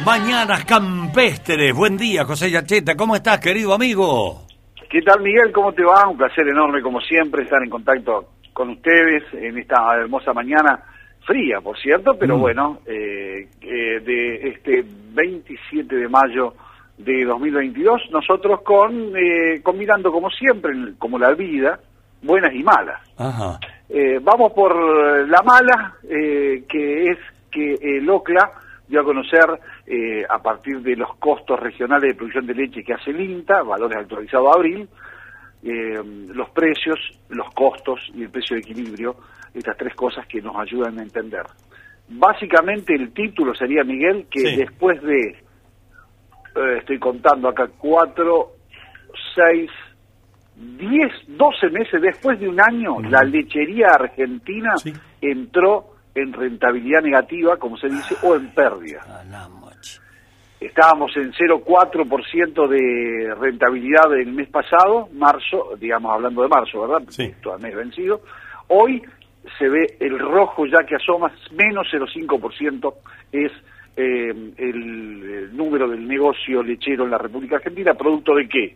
Mañanas 0.05 0.65
campestres. 0.65 1.73
Buen 1.73 1.95
día, 1.95 2.25
José 2.25 2.51
Yacheta. 2.51 2.95
¿Cómo 2.95 3.15
estás, 3.15 3.39
querido 3.39 3.73
amigo? 3.73 4.41
¿Qué 4.89 5.01
tal, 5.01 5.21
Miguel? 5.21 5.51
¿Cómo 5.53 5.71
te 5.71 5.83
va? 5.83 6.09
Un 6.09 6.17
placer 6.17 6.45
enorme, 6.47 6.81
como 6.81 6.99
siempre, 6.99 7.43
estar 7.43 7.63
en 7.63 7.69
contacto 7.69 8.33
con 8.51 8.71
ustedes 8.71 9.23
en 9.33 9.57
esta 9.57 9.95
hermosa 9.95 10.33
mañana 10.33 10.83
fría, 11.25 11.61
por 11.61 11.77
cierto, 11.77 12.17
pero 12.17 12.37
mm. 12.37 12.41
bueno, 12.41 12.79
eh, 12.85 13.47
eh, 13.61 13.99
de 13.99 14.47
este 14.49 14.83
27 15.13 15.95
de 15.95 16.07
mayo 16.07 16.53
de 16.97 17.25
2022, 17.25 18.01
nosotros 18.11 18.61
con 18.61 19.15
eh, 19.15 19.61
combinando 19.61 20.11
como 20.11 20.29
siempre, 20.29 20.71
como 20.97 21.17
la 21.17 21.33
vida, 21.33 21.79
buenas 22.21 22.53
y 22.53 22.63
malas. 22.63 23.01
vamos 24.21 24.53
por 24.53 24.75
la 25.27 25.41
mala, 25.41 25.95
que 26.01 27.11
es 27.11 27.17
que 27.51 27.75
el 27.81 28.09
OCLA 28.09 28.63
dio 28.87 29.01
a 29.01 29.03
conocer 29.03 29.45
eh, 29.87 30.23
a 30.29 30.39
partir 30.39 30.81
de 30.81 30.95
los 30.95 31.15
costos 31.15 31.59
regionales 31.59 32.09
de 32.09 32.15
producción 32.15 32.45
de 32.45 32.53
leche 32.53 32.83
que 32.83 32.93
hace 32.93 33.11
el 33.11 33.21
INTA, 33.21 33.63
valores 33.63 33.97
actualizados 33.97 34.47
a 34.47 34.57
abril, 34.57 34.87
eh, 35.63 36.01
los 36.27 36.49
precios, 36.49 36.99
los 37.29 37.49
costos 37.53 37.99
y 38.13 38.23
el 38.23 38.29
precio 38.29 38.55
de 38.55 38.61
equilibrio, 38.61 39.15
estas 39.53 39.77
tres 39.77 39.95
cosas 39.95 40.27
que 40.27 40.41
nos 40.41 40.55
ayudan 40.55 40.99
a 40.99 41.03
entender. 41.03 41.43
Básicamente 42.09 42.93
el 42.95 43.13
título 43.13 43.55
sería, 43.55 43.83
Miguel, 43.83 44.27
que 44.29 44.57
después 44.57 45.01
de, 45.01 45.29
eh, 45.29 46.77
estoy 46.79 46.99
contando 46.99 47.47
acá, 47.47 47.69
cuatro, 47.77 48.51
seis, 49.35 49.71
diez, 50.55 51.11
doce 51.27 51.69
meses, 51.69 52.01
después 52.01 52.39
de 52.39 52.49
un 52.49 52.59
año, 52.59 52.99
la 53.01 53.21
lechería 53.23 53.87
argentina 53.87 54.73
entró 55.21 55.93
en 56.13 56.33
rentabilidad 56.33 57.01
negativa, 57.01 57.57
como 57.57 57.77
se 57.77 57.87
dice, 57.87 58.15
o 58.21 58.35
en 58.35 58.49
pérdida. 58.53 59.23
Estábamos 60.65 61.15
en 61.17 61.31
0,4% 61.33 62.67
de 62.67 63.35
rentabilidad 63.35 64.13
el 64.17 64.33
mes 64.33 64.49
pasado, 64.49 65.09
marzo, 65.13 65.75
digamos 65.79 66.13
hablando 66.13 66.41
de 66.41 66.47
marzo, 66.47 66.81
¿verdad? 66.81 67.03
Sí. 67.09 67.33
Todo 67.41 67.55
el 67.55 67.61
mes 67.61 67.75
vencido. 67.75 68.21
Hoy 68.67 69.01
se 69.57 69.67
ve 69.67 69.97
el 69.99 70.19
rojo 70.19 70.65
ya 70.65 70.85
que 70.85 70.95
asoma, 70.95 71.33
menos 71.51 71.87
0,5% 71.91 72.93
es 73.31 73.51
eh, 73.95 74.33
el, 74.57 74.57
el, 74.57 75.55
número 75.55 75.87
del 75.87 76.07
negocio 76.07 76.63
lechero 76.63 77.03
en 77.03 77.11
la 77.11 77.17
República 77.17 77.57
Argentina, 77.57 77.93
producto 77.93 78.33
de 78.35 78.47
qué? 78.47 78.75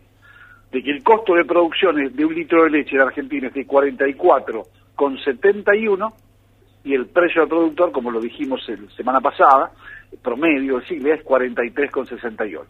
De 0.70 0.82
que 0.82 0.90
el 0.90 1.02
costo 1.02 1.34
de 1.34 1.44
producción 1.44 2.14
de 2.14 2.24
un 2.24 2.34
litro 2.34 2.64
de 2.64 2.70
leche 2.70 2.96
en 2.96 3.02
Argentina 3.02 3.48
es 3.48 3.54
de 3.54 3.66
44,71 3.66 6.12
y 6.88 6.94
el 6.94 7.04
precio 7.04 7.42
al 7.42 7.48
productor, 7.48 7.92
como 7.92 8.10
lo 8.10 8.18
dijimos 8.18 8.66
la 8.66 8.90
semana 8.96 9.20
pasada, 9.20 9.70
promedio 10.22 10.78
del 10.78 10.88
siglo 10.88 11.12
es 11.12 11.22
43,68. 11.22 12.64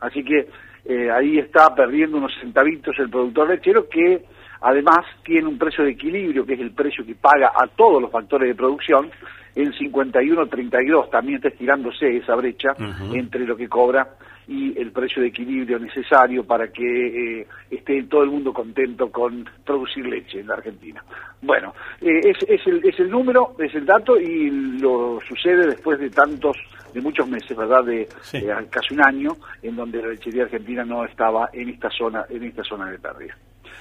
Así 0.00 0.22
que 0.22 0.48
eh, 0.84 1.10
ahí 1.10 1.38
está 1.38 1.74
perdiendo 1.74 2.18
unos 2.18 2.32
centavitos 2.38 2.94
el 2.98 3.08
productor 3.08 3.48
lechero 3.48 3.88
que 3.88 4.22
además 4.60 5.06
tiene 5.24 5.48
un 5.48 5.56
precio 5.56 5.82
de 5.82 5.92
equilibrio, 5.92 6.44
que 6.44 6.52
es 6.52 6.60
el 6.60 6.72
precio 6.72 7.06
que 7.06 7.14
paga 7.14 7.52
a 7.56 7.66
todos 7.68 8.02
los 8.02 8.10
factores 8.10 8.48
de 8.48 8.54
producción, 8.54 9.10
en 9.54 9.72
51.32 9.72 11.08
también 11.08 11.36
está 11.36 11.48
estirándose 11.48 12.18
esa 12.18 12.34
brecha 12.34 12.74
entre 13.14 13.46
lo 13.46 13.56
que 13.56 13.68
cobra 13.68 14.06
y 14.46 14.78
el 14.78 14.92
precio 14.92 15.22
de 15.22 15.28
equilibrio 15.28 15.78
necesario 15.78 16.44
para 16.44 16.68
que 16.68 17.40
eh, 17.40 17.46
esté 17.70 18.02
todo 18.04 18.22
el 18.22 18.30
mundo 18.30 18.52
contento 18.52 19.10
con 19.10 19.44
producir 19.64 20.06
leche 20.06 20.40
en 20.40 20.48
la 20.48 20.54
Argentina. 20.54 21.02
Bueno, 21.40 21.74
eh, 22.00 22.20
es, 22.22 22.36
es, 22.48 22.66
el, 22.66 22.80
es 22.84 22.98
el 23.00 23.10
número, 23.10 23.54
es 23.58 23.74
el 23.74 23.86
dato 23.86 24.18
y 24.18 24.50
lo 24.80 25.20
sucede 25.26 25.66
después 25.66 25.98
de 25.98 26.10
tantos, 26.10 26.56
de 26.92 27.00
muchos 27.00 27.28
meses, 27.28 27.56
¿verdad? 27.56 27.84
De 27.84 28.02
eh, 28.02 28.66
casi 28.70 28.94
un 28.94 29.04
año 29.04 29.36
en 29.62 29.76
donde 29.76 30.00
la 30.00 30.08
lechería 30.08 30.44
argentina 30.44 30.84
no 30.84 31.04
estaba 31.04 31.48
en 31.52 31.68
esta 31.70 31.90
zona, 31.90 32.24
en 32.28 32.44
esta 32.44 32.62
zona 32.64 32.90
de 32.90 32.98
pérdida. 32.98 33.36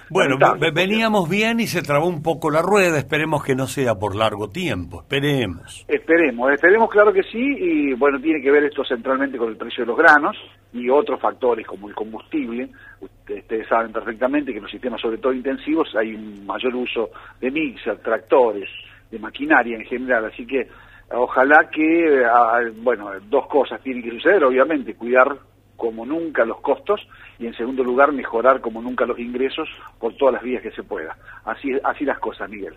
Bueno, 0.10 0.38
veníamos 0.74 1.30
bien 1.30 1.60
y 1.60 1.68
se 1.68 1.82
trabó 1.82 2.08
un 2.08 2.22
poco 2.22 2.52
la 2.52 2.62
rueda, 2.62 2.98
esperemos 2.98 3.44
que 3.44 3.56
no 3.56 3.68
sea 3.68 3.96
por 3.96 4.16
largo 4.16 4.50
tiempo, 4.50 5.02
esperemos. 5.02 5.86
Esperemos, 5.88 6.52
esperemos 6.52 6.90
claro 6.90 7.12
que 7.12 7.24
sí, 7.24 7.40
y 7.40 7.94
bueno, 7.94 8.20
tiene 8.20 8.42
que 8.42 8.52
ver 8.52 8.66
esto 8.66 8.84
centralmente 8.86 9.38
con 9.38 9.50
el 9.50 9.58
precio 9.58 9.84
de 9.84 9.88
los 9.88 9.98
granos 9.98 10.38
y 10.72 10.90
otros 10.90 11.20
factores 11.20 11.66
como 11.66 11.88
el 11.88 11.96
combustible. 11.96 12.70
Ustedes 13.00 13.68
saben 13.68 13.92
perfectamente 13.92 14.52
que 14.52 14.58
en 14.58 14.64
los 14.64 14.72
sistemas 14.72 15.02
sobre 15.02 15.18
todo 15.18 15.34
intensivos 15.34 15.96
hay 15.96 16.14
un 16.14 16.46
mayor 16.46 16.76
uso 16.76 17.10
de 17.40 17.50
mixer, 17.52 17.98
tractores, 17.98 18.70
de 19.10 19.20
maquinaria 19.20 19.78
en 19.78 19.86
general, 19.86 20.26
así 20.26 20.46
que 20.46 20.68
ojalá 21.12 21.70
que, 21.70 22.24
ah, 22.26 22.60
bueno, 22.78 23.12
dos 23.30 23.48
cosas 23.48 23.82
tienen 23.82 24.04
que 24.04 24.12
suceder, 24.12 24.44
obviamente, 24.44 24.96
cuidar 24.96 25.38
como 25.76 26.06
nunca 26.06 26.46
los 26.46 26.62
costos 26.62 27.02
y 27.40 27.48
en 27.48 27.54
segundo 27.56 27.84
lugar 27.84 28.12
mejorar 28.12 28.62
como 28.62 28.82
nunca 28.82 29.06
los 29.06 29.20
ingresos 29.20 29.68
por 30.00 30.16
todas 30.16 30.36
las 30.36 30.44
vías 30.44 30.62
que 30.62 30.72
se 30.72 30.84
pueda. 30.84 31.18
Así, 31.46 31.70
así 31.84 32.06
las 32.06 32.20
cosas, 32.20 32.50
Miguel. 32.50 32.75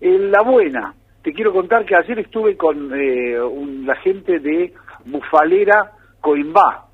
La 0.00 0.42
buena, 0.42 0.94
te 1.22 1.32
quiero 1.32 1.52
contar 1.52 1.84
que 1.84 1.94
ayer 1.94 2.18
estuve 2.18 2.56
con 2.56 2.90
eh, 2.94 3.36
la 3.84 3.94
gente 3.96 4.40
de 4.40 4.72
Bufalera 5.04 5.92
Coimbá. 6.20 6.86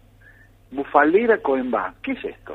Bufalera 0.70 1.38
Coimbá, 1.38 1.94
¿qué 2.02 2.12
es 2.12 2.24
esto? 2.24 2.54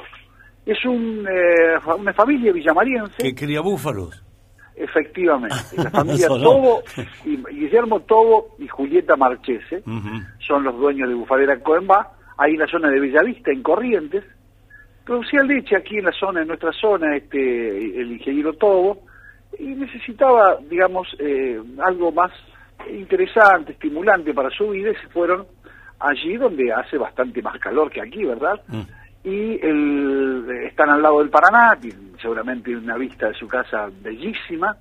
Es 0.66 0.86
un, 0.86 1.28
eh, 1.28 1.78
una 1.98 2.14
familia 2.14 2.54
villamariense. 2.54 3.22
Que 3.22 3.34
cría 3.34 3.62
búfalos. 3.62 4.24
Efectivamente, 4.76 5.56
la 5.78 5.92
familia 5.92 6.28
Tobo, 6.28 6.82
y 7.26 7.38
Guillermo 7.38 8.00
Tobo 8.02 8.56
y 8.58 8.68
Julieta 8.68 9.16
Marchese 9.16 9.84
son 10.40 10.64
los 10.64 10.76
dueños 10.78 11.10
de 11.10 11.16
Bufalera 11.16 11.60
Coimbá 11.60 12.12
ahí 12.38 12.54
en 12.54 12.60
la 12.60 12.68
zona 12.68 12.90
de 12.90 13.00
Bellavista, 13.00 13.52
en 13.52 13.62
Corrientes, 13.62 14.24
producía 15.06 15.42
leche 15.44 15.76
aquí 15.76 15.98
en 15.98 16.06
la 16.06 16.12
zona, 16.12 16.42
en 16.42 16.48
nuestra 16.48 16.72
zona, 16.72 17.16
este, 17.16 17.78
el 17.78 18.12
ingeniero 18.12 18.54
Tobo, 18.54 19.04
y 19.60 19.68
necesitaba, 19.68 20.58
digamos, 20.70 21.08
eh, 21.20 21.62
algo 21.84 22.12
más 22.12 22.32
interesante, 22.90 23.74
estimulante 23.74 24.34
para 24.34 24.50
su 24.50 24.70
vida, 24.70 24.92
y 24.92 24.96
se 24.96 25.08
fueron 25.10 25.46
allí 26.00 26.38
donde 26.38 26.72
hace 26.72 26.98
bastante 26.98 27.42
más 27.42 27.60
calor 27.60 27.92
que 27.92 28.02
aquí, 28.02 28.26
¿verdad? 28.26 28.62
Mm. 28.68 28.82
Y 29.26 29.60
el, 29.66 30.46
están 30.68 30.90
al 30.90 31.02
lado 31.02 31.20
del 31.20 31.30
Paraná, 31.30 31.78
seguramente 32.22 32.76
una 32.76 32.98
vista 32.98 33.28
de 33.28 33.34
su 33.36 33.48
casa 33.48 33.90
bellísima, 34.02 34.76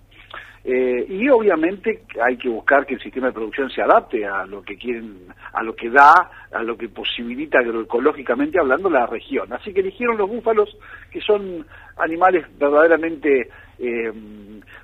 Eh, 0.64 1.06
y 1.08 1.28
obviamente 1.28 2.02
hay 2.22 2.36
que 2.36 2.48
buscar 2.48 2.86
que 2.86 2.94
el 2.94 3.00
sistema 3.00 3.28
de 3.28 3.32
producción 3.32 3.68
se 3.70 3.82
adapte 3.82 4.24
a 4.24 4.46
lo 4.46 4.62
que 4.62 4.76
quieren, 4.76 5.26
a 5.52 5.62
lo 5.62 5.74
que 5.74 5.90
da, 5.90 6.30
a 6.52 6.62
lo 6.62 6.76
que 6.76 6.88
posibilita 6.88 7.58
agroecológicamente 7.58 8.60
hablando 8.60 8.88
la 8.88 9.06
región. 9.06 9.52
Así 9.52 9.72
que 9.72 9.80
eligieron 9.80 10.16
los 10.18 10.28
búfalos, 10.28 10.76
que 11.10 11.20
son 11.20 11.66
animales 11.96 12.46
verdaderamente 12.58 13.48
eh, 13.78 14.12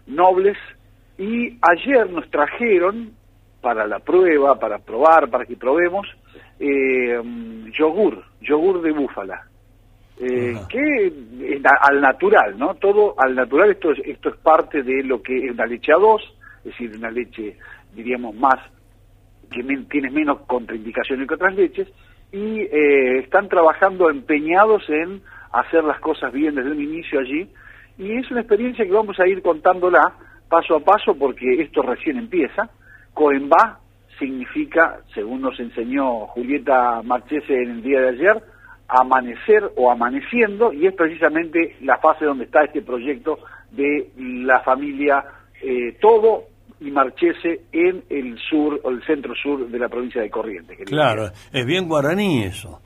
nobles, 0.06 0.56
y 1.16 1.58
ayer 1.62 2.10
nos 2.10 2.28
trajeron 2.30 3.12
para 3.60 3.86
la 3.86 3.98
prueba, 4.00 4.58
para 4.58 4.78
probar, 4.78 5.28
para 5.30 5.44
que 5.44 5.56
probemos, 5.56 6.06
eh, 6.58 7.20
yogur, 7.76 8.24
yogur 8.40 8.82
de 8.82 8.92
búfala. 8.92 9.47
Eh, 10.20 10.56
que 10.68 11.12
al 11.80 12.00
natural, 12.00 12.58
¿no? 12.58 12.74
Todo 12.74 13.14
al 13.18 13.36
natural, 13.36 13.70
esto 13.70 13.92
es, 13.92 14.00
esto 14.04 14.30
es 14.30 14.36
parte 14.36 14.82
de 14.82 15.04
lo 15.04 15.22
que 15.22 15.46
es 15.46 15.52
una 15.52 15.64
leche 15.64 15.92
a 15.92 15.96
dos, 15.96 16.22
es 16.58 16.72
decir, 16.72 16.92
una 16.96 17.10
leche, 17.10 17.56
diríamos, 17.94 18.34
más, 18.34 18.58
que 19.50 19.62
tiene 19.88 20.10
menos 20.10 20.40
contraindicaciones 20.40 21.28
que 21.28 21.34
otras 21.34 21.54
leches, 21.54 21.88
y 22.32 22.60
eh, 22.62 23.20
están 23.20 23.48
trabajando 23.48 24.10
empeñados 24.10 24.82
en 24.88 25.22
hacer 25.52 25.84
las 25.84 26.00
cosas 26.00 26.32
bien 26.32 26.56
desde 26.56 26.72
un 26.72 26.82
inicio 26.82 27.20
allí, 27.20 27.48
y 27.96 28.12
es 28.12 28.30
una 28.30 28.40
experiencia 28.40 28.84
que 28.84 28.92
vamos 28.92 29.18
a 29.20 29.26
ir 29.26 29.40
contándola 29.40 30.14
paso 30.48 30.76
a 30.76 30.80
paso 30.80 31.14
porque 31.14 31.62
esto 31.62 31.82
recién 31.82 32.18
empieza. 32.18 32.70
Coembá 33.14 33.80
significa, 34.18 35.00
según 35.14 35.42
nos 35.42 35.58
enseñó 35.60 36.26
Julieta 36.26 37.02
Marchese 37.02 37.54
en 37.54 37.70
el 37.70 37.82
día 37.82 38.00
de 38.00 38.08
ayer, 38.08 38.42
amanecer 38.88 39.70
o 39.76 39.90
amaneciendo, 39.90 40.72
y 40.72 40.86
es 40.86 40.94
precisamente 40.94 41.76
la 41.82 41.98
fase 41.98 42.24
donde 42.24 42.44
está 42.44 42.64
este 42.64 42.80
proyecto 42.80 43.38
de 43.70 44.10
la 44.16 44.60
familia 44.60 45.22
eh, 45.62 45.96
Todo 46.00 46.44
y 46.80 46.90
Marchese 46.90 47.62
en 47.72 48.02
el 48.08 48.38
sur 48.38 48.80
o 48.82 48.90
el 48.90 49.02
centro 49.04 49.34
sur 49.34 49.68
de 49.68 49.78
la 49.78 49.88
provincia 49.88 50.22
de 50.22 50.30
Corrientes. 50.30 50.78
Claro, 50.86 51.26
es 51.52 51.66
bien 51.66 51.86
guaraní 51.86 52.44
eso. 52.44 52.80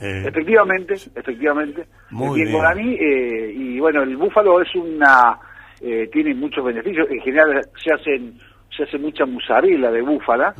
Eh, 0.00 0.24
efectivamente, 0.26 0.94
efectivamente, 0.94 1.82
es 1.82 2.34
bien, 2.34 2.50
guaraní, 2.50 2.94
eh, 2.94 3.52
y 3.54 3.78
bueno, 3.78 4.02
el 4.02 4.16
búfalo 4.16 4.60
es 4.60 4.74
una, 4.74 5.38
tiene 5.78 6.34
muchos 6.34 6.64
beneficios, 6.64 7.08
en 7.10 7.20
general 7.20 7.60
se 7.76 7.92
hacen 7.94 8.38
se 8.76 8.82
hace 8.82 8.98
mucha 8.98 9.24
musarela 9.24 9.92
de 9.92 10.02
búfala, 10.02 10.52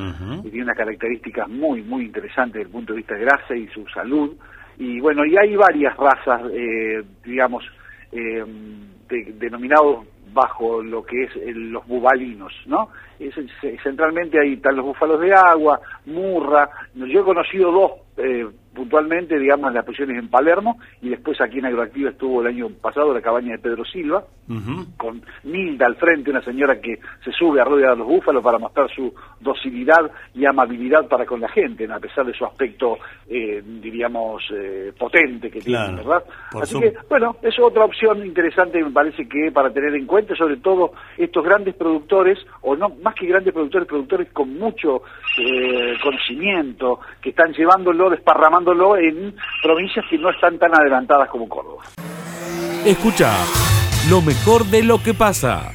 y 0.44 0.50
tiene 0.50 0.62
unas 0.62 0.76
características 0.76 1.48
muy, 1.48 1.82
muy 1.82 2.04
interesantes 2.04 2.54
desde 2.54 2.66
el 2.66 2.72
punto 2.72 2.92
de 2.92 2.98
vista 2.98 3.14
de 3.14 3.22
grasa 3.22 3.56
y 3.56 3.66
su 3.68 3.84
salud, 3.88 4.36
y 4.78 5.00
bueno, 5.00 5.24
y 5.24 5.36
hay 5.36 5.56
varias 5.56 5.96
razas, 5.96 6.42
eh, 6.52 7.02
digamos, 7.24 7.64
eh, 8.12 8.44
denominados 9.08 10.06
bajo 10.32 10.82
lo 10.82 11.04
que 11.04 11.24
es 11.24 11.30
los 11.56 11.86
bubalinos, 11.86 12.52
¿no? 12.66 12.88
centralmente 13.82 14.40
ahí 14.40 14.54
están 14.54 14.76
los 14.76 14.86
búfalos 14.86 15.20
de 15.20 15.32
agua, 15.32 15.80
murra. 16.06 16.68
Yo 16.94 17.20
he 17.20 17.24
conocido 17.24 17.70
dos 17.70 17.92
eh, 18.16 18.46
puntualmente, 18.74 19.38
digamos, 19.38 19.72
las 19.72 19.84
prisiones 19.84 20.18
en 20.18 20.28
Palermo, 20.28 20.78
y 21.00 21.08
después 21.08 21.40
aquí 21.40 21.58
en 21.58 21.66
Agroactiva 21.66 22.10
estuvo 22.10 22.40
el 22.40 22.48
año 22.48 22.68
pasado 22.80 23.14
la 23.14 23.22
cabaña 23.22 23.52
de 23.52 23.58
Pedro 23.58 23.84
Silva, 23.84 24.24
con 24.96 25.22
Nilda 25.44 25.86
al 25.86 25.96
frente, 25.96 26.30
una 26.30 26.42
señora 26.42 26.80
que 26.80 26.98
se 27.24 27.32
sube 27.32 27.60
a 27.60 27.64
rodear 27.64 27.92
a 27.92 27.94
los 27.94 28.06
búfalos 28.06 28.42
para 28.42 28.58
mostrar 28.58 28.90
su 28.94 29.14
docilidad 29.40 30.10
y 30.34 30.44
amabilidad 30.44 31.08
para 31.08 31.24
con 31.24 31.40
la 31.40 31.48
gente, 31.48 31.90
a 31.90 31.98
pesar 31.98 32.26
de 32.26 32.34
su 32.34 32.44
aspecto, 32.44 32.98
eh, 33.28 33.62
diríamos, 33.64 34.42
eh, 34.52 34.92
potente 34.98 35.50
que 35.50 35.60
tiene, 35.60 35.96
¿verdad? 35.96 36.24
Así 36.60 36.78
que, 36.78 36.92
bueno, 37.08 37.36
es 37.42 37.58
otra 37.58 37.84
opción 37.84 38.24
interesante, 38.26 38.82
me 38.82 38.90
parece 38.90 39.28
que 39.28 39.50
para 39.52 39.70
tener 39.70 39.94
en 39.94 40.06
cuenta, 40.06 40.34
sobre 40.34 40.56
todo 40.58 40.92
estos 41.16 41.44
grandes 41.44 41.74
productores, 41.74 42.38
o 42.62 42.76
no, 42.76 42.90
más 43.02 43.14
que 43.14 43.26
grandes 43.26 43.52
productores, 43.52 43.88
productores 43.88 44.30
con 44.32 44.58
mucho 44.58 45.02
eh, 45.38 45.94
conocimiento, 46.02 47.00
que 47.20 47.30
están 47.30 47.52
llevándolo, 47.52 48.10
en 48.72 49.34
provincias 49.62 50.04
que 50.08 50.18
no 50.18 50.30
están 50.30 50.58
tan 50.58 50.74
adelantadas 50.74 51.28
como 51.28 51.48
Córdoba. 51.48 51.82
Escucha 52.84 53.32
lo 54.10 54.20
mejor 54.20 54.64
de 54.66 54.82
lo 54.82 55.02
que 55.02 55.14
pasa. 55.14 55.72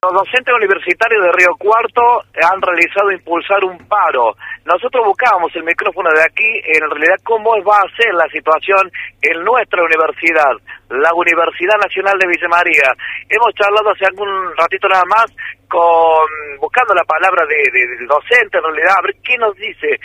Los 0.00 0.12
docentes 0.12 0.54
universitarios 0.54 1.24
de 1.24 1.32
Río 1.32 1.50
Cuarto 1.58 2.22
han 2.38 2.62
realizado 2.62 3.10
impulsar 3.10 3.64
un 3.64 3.76
paro. 3.88 4.36
Nosotros 4.64 5.04
buscábamos 5.04 5.50
el 5.56 5.64
micrófono 5.64 6.08
de 6.14 6.22
aquí, 6.22 6.46
en 6.64 6.88
realidad 6.88 7.18
cómo 7.24 7.50
va 7.64 7.78
a 7.82 7.96
ser 7.96 8.14
la 8.14 8.28
situación 8.28 8.88
en 9.20 9.42
nuestra 9.42 9.82
universidad, 9.82 10.54
la 10.88 11.12
Universidad 11.12 11.76
Nacional 11.82 12.16
de 12.16 12.28
Villa 12.28 12.48
María. 12.48 12.94
Hemos 13.28 13.52
charlado 13.58 13.90
hace 13.90 14.06
algún 14.06 14.30
ratito 14.56 14.86
nada 14.86 15.04
más 15.10 15.26
con 15.66 16.30
buscando 16.60 16.94
la 16.94 17.04
palabra 17.04 17.44
de, 17.44 17.58
del 17.66 18.06
docente, 18.06 18.58
en 18.58 18.64
realidad, 18.64 18.94
a 18.98 19.02
ver 19.02 19.16
qué 19.20 19.36
nos 19.36 19.56
dice. 19.56 19.98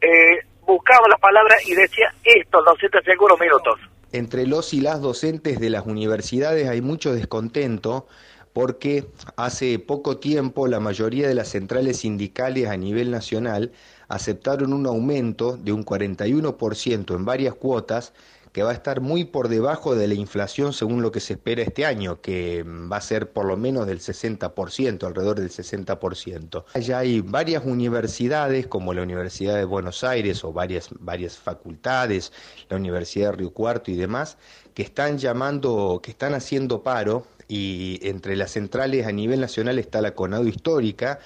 Eh, 0.00 0.40
buscaba 0.66 1.08
la 1.08 1.16
palabra 1.16 1.56
y 1.66 1.74
decía 1.74 2.12
esto, 2.24 2.62
docente 2.62 2.98
minutos. 3.40 3.80
Entre 4.12 4.46
los 4.46 4.72
y 4.74 4.80
las 4.80 5.00
docentes 5.00 5.58
de 5.58 5.70
las 5.70 5.86
universidades 5.86 6.68
hay 6.68 6.80
mucho 6.80 7.12
descontento 7.12 8.06
porque 8.52 9.04
hace 9.36 9.80
poco 9.80 10.18
tiempo 10.18 10.68
la 10.68 10.78
mayoría 10.78 11.26
de 11.26 11.34
las 11.34 11.48
centrales 11.48 11.98
sindicales 11.98 12.68
a 12.68 12.76
nivel 12.76 13.10
nacional 13.10 13.72
aceptaron 14.08 14.72
un 14.72 14.86
aumento 14.86 15.56
de 15.56 15.72
un 15.72 15.84
41% 15.84 17.16
en 17.16 17.24
varias 17.24 17.54
cuotas 17.54 18.12
que 18.54 18.62
va 18.62 18.70
a 18.70 18.74
estar 18.74 19.00
muy 19.00 19.24
por 19.24 19.48
debajo 19.48 19.96
de 19.96 20.06
la 20.06 20.14
inflación 20.14 20.72
según 20.72 21.02
lo 21.02 21.10
que 21.10 21.18
se 21.18 21.32
espera 21.32 21.62
este 21.62 21.84
año, 21.84 22.20
que 22.20 22.62
va 22.62 22.98
a 22.98 23.00
ser 23.00 23.32
por 23.32 23.46
lo 23.46 23.56
menos 23.56 23.84
del 23.84 23.98
60%, 23.98 25.04
alrededor 25.04 25.40
del 25.40 25.50
60%. 25.50 26.64
Ya 26.80 26.98
hay 26.98 27.20
varias 27.20 27.64
universidades, 27.64 28.68
como 28.68 28.94
la 28.94 29.02
Universidad 29.02 29.56
de 29.56 29.64
Buenos 29.64 30.04
Aires 30.04 30.44
o 30.44 30.52
varias, 30.52 30.90
varias 31.00 31.36
facultades, 31.36 32.32
la 32.68 32.76
Universidad 32.76 33.32
de 33.32 33.38
Río 33.38 33.50
Cuarto 33.50 33.90
y 33.90 33.96
demás, 33.96 34.38
que 34.72 34.84
están 34.84 35.18
llamando, 35.18 35.98
que 36.00 36.12
están 36.12 36.32
haciendo 36.32 36.84
paro 36.84 37.26
y 37.48 37.98
entre 38.04 38.36
las 38.36 38.52
centrales 38.52 39.04
a 39.08 39.10
nivel 39.10 39.40
nacional 39.40 39.80
está 39.80 40.00
la 40.00 40.14
Conado 40.14 40.46
Histórica, 40.46 41.18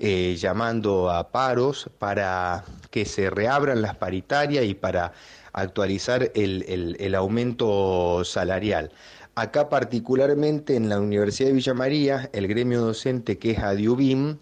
eh, 0.00 0.34
llamando 0.36 1.12
a 1.12 1.30
paros 1.30 1.88
para 2.00 2.64
que 2.90 3.04
se 3.04 3.30
reabran 3.30 3.82
las 3.82 3.94
paritarias 3.94 4.64
y 4.64 4.74
para 4.74 5.12
actualizar 5.52 6.30
el, 6.34 6.96
el, 6.98 7.14
aumento 7.14 8.24
salarial. 8.24 8.90
Acá 9.34 9.68
particularmente 9.68 10.76
en 10.76 10.88
la 10.88 11.00
Universidad 11.00 11.48
de 11.48 11.54
Villa 11.54 11.74
María, 11.74 12.30
el 12.32 12.48
gremio 12.48 12.80
docente 12.80 13.38
que 13.38 13.52
es 13.52 13.58
Adiubim, 13.58 14.38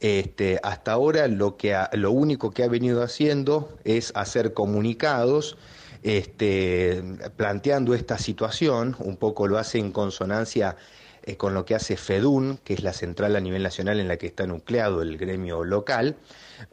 este, 0.00 0.58
hasta 0.64 0.92
ahora 0.92 1.28
lo, 1.28 1.56
que 1.56 1.76
lo 1.92 2.10
único 2.10 2.50
que 2.50 2.64
ha 2.64 2.68
venido 2.68 3.02
haciendo 3.04 3.78
es 3.84 4.12
hacer 4.16 4.52
comunicados 4.52 5.56
este, 6.02 7.02
planteando 7.36 7.94
esta 7.94 8.18
situación, 8.18 8.96
un 8.98 9.16
poco 9.16 9.46
lo 9.46 9.58
hace 9.58 9.78
en 9.78 9.92
consonancia 9.92 10.76
eh, 11.22 11.36
con 11.36 11.54
lo 11.54 11.64
que 11.64 11.76
hace 11.76 11.96
FEDUN, 11.96 12.58
que 12.64 12.74
es 12.74 12.82
la 12.82 12.92
central 12.92 13.36
a 13.36 13.40
nivel 13.40 13.62
nacional 13.62 14.00
en 14.00 14.08
la 14.08 14.16
que 14.16 14.26
está 14.26 14.44
nucleado 14.46 15.02
el 15.02 15.16
gremio 15.18 15.62
local, 15.62 16.16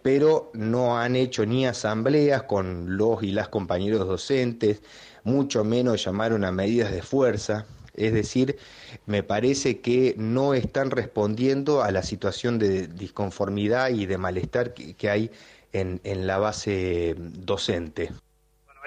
pero 0.02 0.52
no 0.54 0.97
han 0.97 1.15
hecho 1.15 1.45
ni 1.45 1.65
asambleas 1.65 2.43
con 2.43 2.97
los 2.97 3.23
y 3.23 3.32
las 3.32 3.49
compañeros 3.49 4.08
docentes, 4.08 4.82
mucho 5.23 5.63
menos 5.63 6.04
llamaron 6.04 6.43
a 6.45 6.52
medidas 6.52 6.91
de 6.91 7.02
fuerza. 7.02 7.65
Es 7.95 8.13
decir, 8.13 8.58
me 9.06 9.23
parece 9.23 9.82
que 9.82 10.15
no 10.17 10.54
están 10.54 10.89
respondiendo 10.91 11.84
a 11.84 11.91
la 11.91 12.04
situación 12.04 12.58
de 12.60 12.88
disconformidad 12.88 13.89
y 13.89 14.06
de 14.06 14.17
malestar 14.17 14.73
que, 14.73 15.10
hay 15.10 15.32
en 15.73 15.99
la 16.04 16.38
base 16.38 17.15
docente 17.17 18.12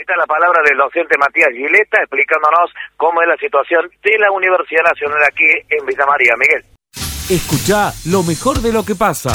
está 0.03 0.17
la 0.17 0.27
palabra 0.27 0.63
del 0.69 0.77
docente 0.77 1.17
Matías 1.17 1.51
Gileta 1.53 1.99
explicándonos 1.99 2.71
cómo 2.97 3.23
es 3.23 3.29
la 3.29 3.37
situación 3.37 3.89
de 4.03 4.19
la 4.19 4.31
Universidad 4.31 4.83
Nacional 4.85 5.23
aquí 5.25 5.49
en 5.71 5.87
Villa 5.87 6.07
María. 6.07 6.35
Miguel. 6.37 6.65
Escucha 7.31 7.93
lo 8.07 8.23
mejor 8.23 8.61
de 8.61 8.73
lo 8.73 8.85
que 8.85 8.95
pasa. 8.95 9.31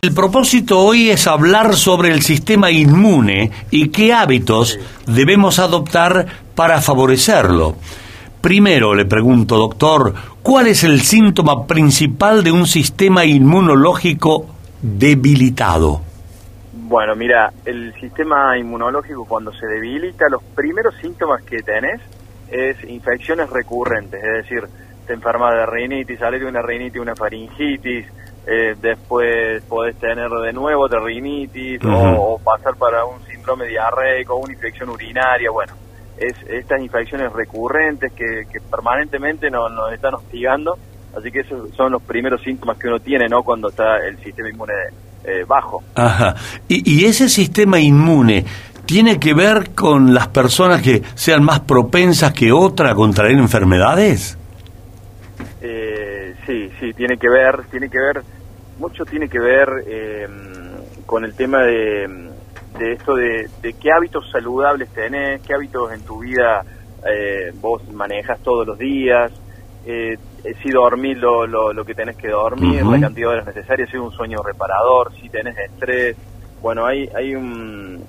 El 0.00 0.14
propósito 0.14 0.78
hoy 0.78 1.10
es 1.10 1.26
hablar 1.26 1.74
sobre 1.74 2.10
el 2.10 2.22
sistema 2.22 2.70
inmune 2.70 3.50
y 3.72 3.88
qué 3.88 4.12
hábitos 4.12 4.78
debemos 5.08 5.58
adoptar 5.58 6.24
para 6.54 6.80
favorecerlo. 6.80 7.74
Primero 8.40 8.94
le 8.94 9.06
pregunto, 9.06 9.56
doctor, 9.56 10.14
¿cuál 10.40 10.68
es 10.68 10.84
el 10.84 11.00
síntoma 11.00 11.66
principal 11.66 12.44
de 12.44 12.52
un 12.52 12.68
sistema 12.68 13.24
inmunológico 13.24 14.46
debilitado? 14.80 16.00
Bueno, 16.72 17.16
mira, 17.16 17.52
el 17.64 17.92
sistema 17.94 18.56
inmunológico 18.56 19.24
cuando 19.24 19.52
se 19.52 19.66
debilita, 19.66 20.28
los 20.28 20.44
primeros 20.54 20.94
síntomas 21.02 21.42
que 21.42 21.58
tenés 21.58 22.00
es 22.52 22.76
infecciones 22.84 23.50
recurrentes, 23.50 24.22
es 24.22 24.44
decir, 24.44 24.62
te 25.08 25.14
enfermas 25.14 25.54
de 25.54 25.66
rinitis, 25.66 26.20
sale 26.20 26.38
de 26.38 26.46
una 26.46 26.62
rinitis, 26.62 27.00
una 27.00 27.16
faringitis, 27.16 28.06
eh, 28.46 28.74
después 28.80 29.62
podés 29.64 29.96
tener 29.96 30.30
de 30.30 30.52
nuevo 30.52 30.88
de 30.88 30.98
rinitis 30.98 31.80
o, 31.84 32.40
pasar 32.42 32.76
para 32.76 33.04
un 33.04 33.20
síndrome 33.26 33.66
diarreico, 33.66 34.36
una 34.36 34.52
infección 34.52 34.90
urinaria, 34.90 35.50
bueno, 35.50 35.74
es 36.16 36.34
estas 36.48 36.80
infecciones 36.80 37.32
recurrentes 37.32 38.12
que, 38.12 38.44
permanentemente 38.70 39.50
nos, 39.50 39.70
nos 39.72 39.92
están 39.92 40.14
hostigando, 40.14 40.78
Así 41.16 41.30
que 41.32 41.40
esos 41.40 41.74
son 41.74 41.92
los 41.92 42.02
primeros 42.02 42.42
síntomas 42.42 42.76
que 42.76 42.86
uno 42.86 43.00
tiene, 43.00 43.28
¿no? 43.28 43.42
Cuando 43.42 43.70
está 43.70 43.96
el 44.06 44.18
sistema 44.22 44.50
inmune 44.50 44.74
eh, 45.24 45.44
bajo. 45.48 45.82
Ajá. 45.94 46.36
Y, 46.68 46.98
y 46.98 47.06
ese 47.06 47.28
sistema 47.30 47.80
inmune 47.80 48.44
tiene 48.88 49.20
que 49.20 49.34
ver 49.34 49.74
con 49.74 50.14
las 50.14 50.28
personas 50.28 50.80
que 50.80 51.02
sean 51.14 51.44
más 51.44 51.60
propensas 51.60 52.32
que 52.32 52.52
otra 52.52 52.92
a 52.92 52.94
contraer 52.94 53.32
enfermedades? 53.32 54.38
Eh, 55.60 56.17
sí, 56.48 56.70
sí, 56.80 56.94
tiene 56.94 57.18
que 57.18 57.28
ver, 57.28 57.64
tiene 57.70 57.90
que 57.90 57.98
ver, 57.98 58.22
mucho 58.78 59.04
tiene 59.04 59.28
que 59.28 59.38
ver 59.38 59.68
eh, 59.86 60.26
con 61.04 61.24
el 61.24 61.34
tema 61.34 61.62
de, 61.62 62.30
de 62.78 62.92
esto 62.92 63.14
de, 63.14 63.50
de, 63.60 63.74
qué 63.74 63.92
hábitos 63.92 64.30
saludables 64.30 64.88
tenés, 64.94 65.42
qué 65.42 65.52
hábitos 65.54 65.92
en 65.92 66.00
tu 66.00 66.20
vida 66.20 66.64
eh, 67.06 67.52
vos 67.60 67.86
manejas 67.92 68.40
todos 68.40 68.66
los 68.66 68.78
días, 68.78 69.30
eh, 69.84 70.16
si 70.62 70.70
dormir 70.70 71.18
lo, 71.18 71.46
lo, 71.46 71.72
lo, 71.74 71.84
que 71.84 71.94
tenés 71.94 72.16
que 72.16 72.28
dormir, 72.28 72.84
la 72.84 72.98
cantidad 72.98 73.28
de 73.28 73.34
horas 73.34 73.46
necesarias, 73.46 73.90
si 73.90 73.98
un 73.98 74.10
sueño 74.12 74.38
reparador, 74.42 75.12
si 75.20 75.28
tenés 75.28 75.56
estrés. 75.58 76.16
Bueno, 76.62 76.86
hay, 76.86 77.08
hay 77.14 77.34
un 77.34 78.02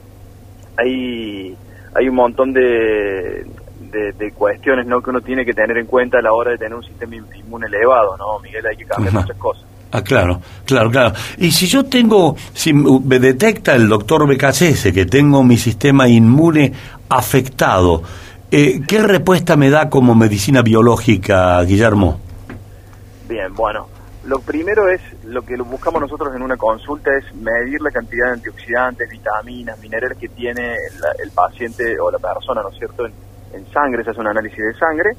hay 0.78 1.58
hay 1.94 2.08
un 2.08 2.16
montón 2.16 2.54
de, 2.54 3.46
de, 3.92 4.32
cuestiones 4.32 4.86
no 4.86 5.02
que 5.02 5.10
uno 5.10 5.22
tiene 5.22 5.46
que 5.46 5.54
tener 5.54 5.78
en 5.78 5.86
cuenta 5.86 6.20
a 6.20 6.22
la 6.22 6.34
hora 6.34 6.52
de 6.52 6.58
tener 6.58 6.76
un 6.76 6.84
sistema 6.84 7.16
inmune 7.16 7.68
elevado, 7.68 8.16
¿no, 8.18 8.40
Miguel? 8.40 8.66
Hay 8.66 8.78
que 8.78 8.86
cambiar 8.86 9.14
muchas 9.14 9.38
cosas. 9.38 9.66
Ah, 9.92 10.04
claro, 10.04 10.40
claro, 10.66 10.92
claro. 10.92 11.14
Y 11.38 11.52
si 11.52 11.66
yo 11.66 11.86
tengo, 11.86 12.36
si 12.54 12.74
me 12.74 13.20
detecta 13.20 13.76
el 13.76 13.90
doctor 13.90 14.28
BKS 14.28 14.92
que 14.94 15.06
tengo 15.08 15.44
mi 15.44 15.58
sistema 15.58 16.08
inmune 16.08 16.72
afectado, 17.10 18.04
eh, 18.52 18.82
¿qué 18.88 19.02
respuesta 19.02 19.56
me 19.56 19.70
da 19.70 19.90
como 19.90 20.14
medicina 20.14 20.62
biológica, 20.62 21.62
Guillermo? 21.64 22.20
Bien, 23.28 23.54
bueno, 23.56 23.88
lo 24.26 24.40
primero 24.40 24.88
es, 24.90 25.02
lo 25.24 25.42
que 25.42 25.56
buscamos 25.58 26.02
nosotros 26.02 26.36
en 26.36 26.44
una 26.44 26.58
consulta 26.58 27.10
es 27.18 27.34
medir 27.36 27.82
la 27.82 27.90
cantidad 27.90 28.28
de 28.28 28.34
antioxidantes, 28.34 29.10
vitaminas, 29.10 29.80
minerales 29.80 30.18
que 30.20 30.30
tiene 30.30 30.76
el 31.24 31.32
paciente 31.32 32.00
o 32.00 32.12
la 32.12 32.20
persona, 32.20 32.62
¿no 32.62 32.70
es 32.70 32.78
cierto?, 32.78 33.08
en, 33.08 33.29
sangre, 33.72 34.04
se 34.04 34.12
hace 34.12 34.20
un 34.20 34.28
análisis 34.28 34.58
de 34.58 34.74
sangre, 34.74 35.12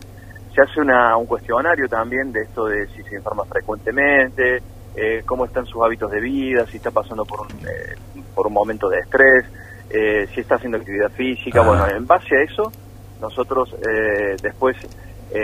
se 0.55 0.63
hace 0.63 0.81
una, 0.81 1.17
un 1.17 1.27
cuestionario 1.27 1.89
también 1.89 2.33
de 2.33 2.43
esto 2.43 2.67
de 2.67 2.87
si 2.89 3.03
se 3.03 3.17
enferma 3.17 3.45
frecuentemente, 3.45 4.63
eh, 4.97 5.23
cómo 5.25 5.45
están 5.45 5.67
sus 5.67 5.83
hábitos 5.83 6.11
de 6.11 6.21
vida, 6.21 6.67
si 6.67 6.79
está 6.79 6.91
pasando 6.91 7.25
por 7.25 7.43
un, 7.43 7.49
eh, 7.67 7.95
por 8.35 8.47
un 8.47 8.53
momento 8.53 8.89
de 8.89 8.99
estrés, 8.99 9.45
eh, 9.91 10.29
si 10.35 10.41
está 10.41 10.57
haciendo 10.57 10.79
actividad 10.79 11.11
física, 11.11 11.63
bueno, 11.63 11.87
en 11.89 12.07
base 12.07 12.37
a 12.37 12.43
eso, 12.43 12.73
nosotros 13.21 13.75
después 14.43 14.77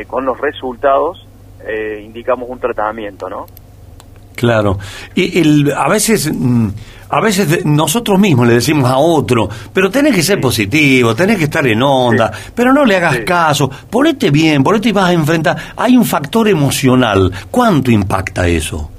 con 0.09 0.25
los 0.25 0.41
resultados 0.41 1.27
eh, 1.65 2.03
indicamos 2.05 2.49
un 2.49 2.59
tratamiento, 2.59 3.29
¿no? 3.29 3.47
Claro. 4.35 4.79
Y 5.15 5.41
el, 5.41 5.73
a 5.73 5.89
veces 5.89 6.31
mm, 6.33 6.69
a 7.09 7.21
veces 7.21 7.65
nosotros 7.65 8.19
mismos 8.19 8.47
le 8.47 8.55
decimos 8.55 8.91
a 8.91 8.99
otro, 8.99 9.49
pero 9.73 9.91
tenés 9.91 10.15
que 10.15 10.23
ser 10.23 10.41
positivo, 10.41 11.15
tenés 11.15 11.39
que 11.39 11.45
estar 11.45 11.67
en 11.67 11.83
onda, 11.83 12.31
pero 12.55 12.73
no 12.73 12.85
le 12.85 12.97
hagas 12.97 13.19
caso, 13.21 13.71
ponete 13.91 14.31
bien, 14.31 14.63
ponete 14.63 14.89
y 14.89 14.93
vas 14.93 15.11
a 15.11 15.13
enfrentar. 15.13 15.57
Hay 15.77 15.97
un 15.97 16.05
factor 16.05 16.49
emocional. 16.49 17.33
¿Cuánto 17.51 17.91
impacta 17.91 18.47
eso? 18.47 18.91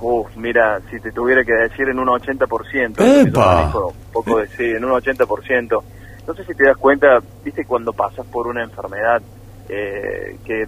Uf, 0.00 0.36
mira, 0.36 0.80
si 0.90 0.98
te 0.98 1.12
tuviera 1.12 1.44
que 1.44 1.52
decir 1.52 1.88
en 1.88 1.98
un 1.98 2.08
80%, 2.08 3.28
¡Epa! 3.28 3.66
Un 3.66 3.92
poco 4.12 4.38
de, 4.38 4.48
sí, 4.48 4.64
en 4.64 4.84
un 4.84 4.90
80%. 4.90 5.82
No 6.26 6.34
sé 6.34 6.44
si 6.44 6.54
te 6.54 6.64
das 6.64 6.76
cuenta, 6.76 7.20
viste, 7.44 7.64
cuando 7.64 7.92
pasas 7.92 8.26
por 8.26 8.46
una 8.48 8.62
enfermedad 8.62 9.22
eh, 9.68 10.36
que, 10.44 10.66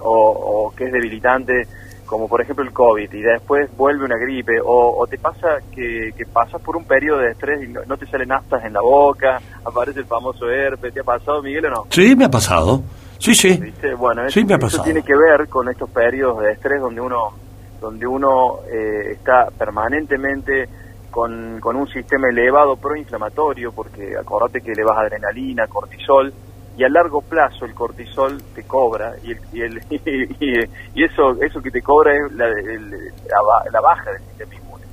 o, 0.00 0.72
que 0.76 0.84
es 0.84 0.92
debilitante, 0.92 1.66
como 2.06 2.28
por 2.28 2.40
ejemplo 2.40 2.64
el 2.64 2.72
COVID, 2.72 3.12
y 3.12 3.22
después 3.22 3.68
vuelve 3.76 4.04
una 4.04 4.16
gripe, 4.16 4.54
o, 4.64 5.06
te 5.08 5.18
pasa 5.18 5.58
que, 5.72 6.12
pasas 6.32 6.60
por 6.62 6.76
un 6.76 6.84
periodo 6.84 7.18
de 7.18 7.30
estrés 7.30 7.62
y 7.62 7.68
no, 7.68 7.96
te 7.96 8.06
salen 8.06 8.32
aftas 8.32 8.64
en 8.64 8.72
la 8.72 8.80
boca, 8.80 9.40
aparece 9.64 10.00
el 10.00 10.06
famoso 10.06 10.48
herpes, 10.48 10.92
¿te 10.92 11.00
ha 11.00 11.04
pasado, 11.04 11.42
Miguel, 11.42 11.66
o 11.66 11.70
no? 11.70 11.86
Sí, 11.90 12.14
me 12.16 12.24
ha 12.24 12.30
pasado. 12.30 12.82
Sí, 13.18 13.34
sí. 13.34 13.58
Bueno, 13.96 14.28
sí, 14.28 14.44
me 14.44 14.54
ha 14.54 14.56
eso 14.58 14.82
tiene 14.82 15.02
que 15.02 15.16
ver 15.16 15.48
con 15.48 15.68
estos 15.68 15.88
periodos 15.90 16.40
de 16.40 16.52
estrés 16.52 16.80
donde 16.80 17.00
uno, 17.00 17.32
donde 17.80 18.06
uno 18.06 18.60
eh, 18.70 19.12
está 19.12 19.48
permanentemente 19.56 20.68
con, 21.10 21.60
con 21.60 21.76
un 21.76 21.88
sistema 21.88 22.28
elevado 22.28 22.76
proinflamatorio, 22.76 23.72
porque 23.72 24.16
acordate 24.16 24.60
que 24.60 24.72
le 24.72 24.84
vas 24.84 24.98
adrenalina, 24.98 25.66
cortisol, 25.68 26.32
y 26.76 26.84
a 26.84 26.88
largo 26.88 27.20
plazo 27.20 27.64
el 27.64 27.74
cortisol 27.74 28.42
te 28.54 28.64
cobra 28.64 29.12
y, 29.22 29.60
el, 29.60 29.80
y, 29.90 30.60
eso 31.04 31.40
eso 31.40 31.62
que 31.62 31.70
te 31.70 31.82
cobra 31.82 32.12
es 32.14 32.32
la, 32.32 32.48
la, 32.48 33.80
baja 33.80 34.10
del 34.12 34.22
sistema 34.22 34.54
inmune. 34.54 34.84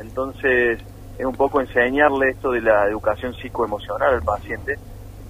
Entonces 0.00 0.78
es 1.18 1.24
un 1.24 1.34
poco 1.34 1.60
enseñarle 1.60 2.30
esto 2.30 2.50
de 2.50 2.60
la 2.60 2.86
educación 2.86 3.34
psicoemocional 3.34 4.14
al 4.14 4.22
paciente 4.22 4.78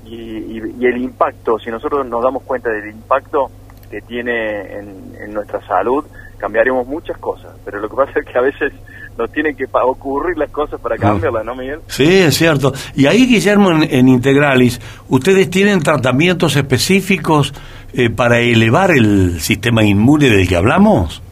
y, 0.05 0.59
el 0.59 0.97
impacto, 0.99 1.59
si 1.59 1.71
nosotros 1.71 2.07
nos 2.07 2.23
damos 2.23 2.43
cuenta 2.43 2.71
del 2.71 2.91
impacto 2.91 3.51
que 3.91 4.01
tiene 4.01 4.79
en, 4.79 5.15
en 5.21 5.33
nuestra 5.33 5.61
salud, 5.67 6.05
cambiaremos 6.39 6.87
muchas 6.87 7.19
cosas, 7.19 7.55
pero 7.65 7.79
lo 7.81 7.89
que 7.89 7.97
pasa 7.97 8.21
es 8.21 8.27
que 8.27 8.39
a 8.39 8.41
veces 8.41 8.73
nos 9.17 9.31
tienen 9.33 9.55
que 9.57 9.67
ocurrir 9.73 10.37
las 10.39 10.51
cosas 10.51 10.81
para 10.81 10.97
cambiarlas, 10.97 11.45
¿no, 11.45 11.55
Miguel? 11.55 11.81
Sí, 11.87 12.21
es 12.21 12.37
cierto. 12.37 12.73
Y 12.95 13.07
ahí, 13.07 13.27
Guillermo, 13.27 13.71
en, 13.71 14.09
Integralis, 14.09 14.81
¿ustedes 15.09 15.51
tienen 15.51 15.83
tratamientos 15.83 16.57
específicos 16.57 17.53
eh, 17.93 18.11
para 18.11 18.39
elevar 18.39 18.91
el 18.91 19.41
sistema 19.41 19.85
inmune 19.85 20.29
del 20.29 20.49
que 20.49 20.57
hablamos? 20.57 21.23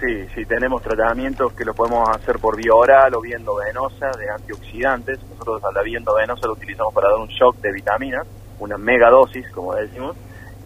Sí, 0.00 0.26
sí, 0.34 0.44
tenemos 0.46 0.82
tratamientos 0.82 1.52
que 1.52 1.64
lo 1.64 1.74
podemos 1.74 2.08
hacer 2.08 2.40
por 2.40 2.56
vía 2.56 2.74
oral 2.74 3.14
o 3.14 3.20
vía 3.20 3.36
endovenosa 3.36 4.10
de 4.18 4.28
antioxidantes. 4.28 5.20
Nosotros 5.30 5.62
a 5.64 5.72
la 5.72 5.82
vía 5.82 5.98
endovenosa 5.98 6.46
lo 6.46 6.54
utilizamos 6.54 6.92
para 6.92 7.08
dar 7.08 7.18
un 7.18 7.28
shock 7.28 7.56
de 7.58 7.72
vitaminas, 7.72 8.26
una 8.58 8.76
megadosis, 8.76 9.48
como 9.50 9.74
decimos, 9.74 10.16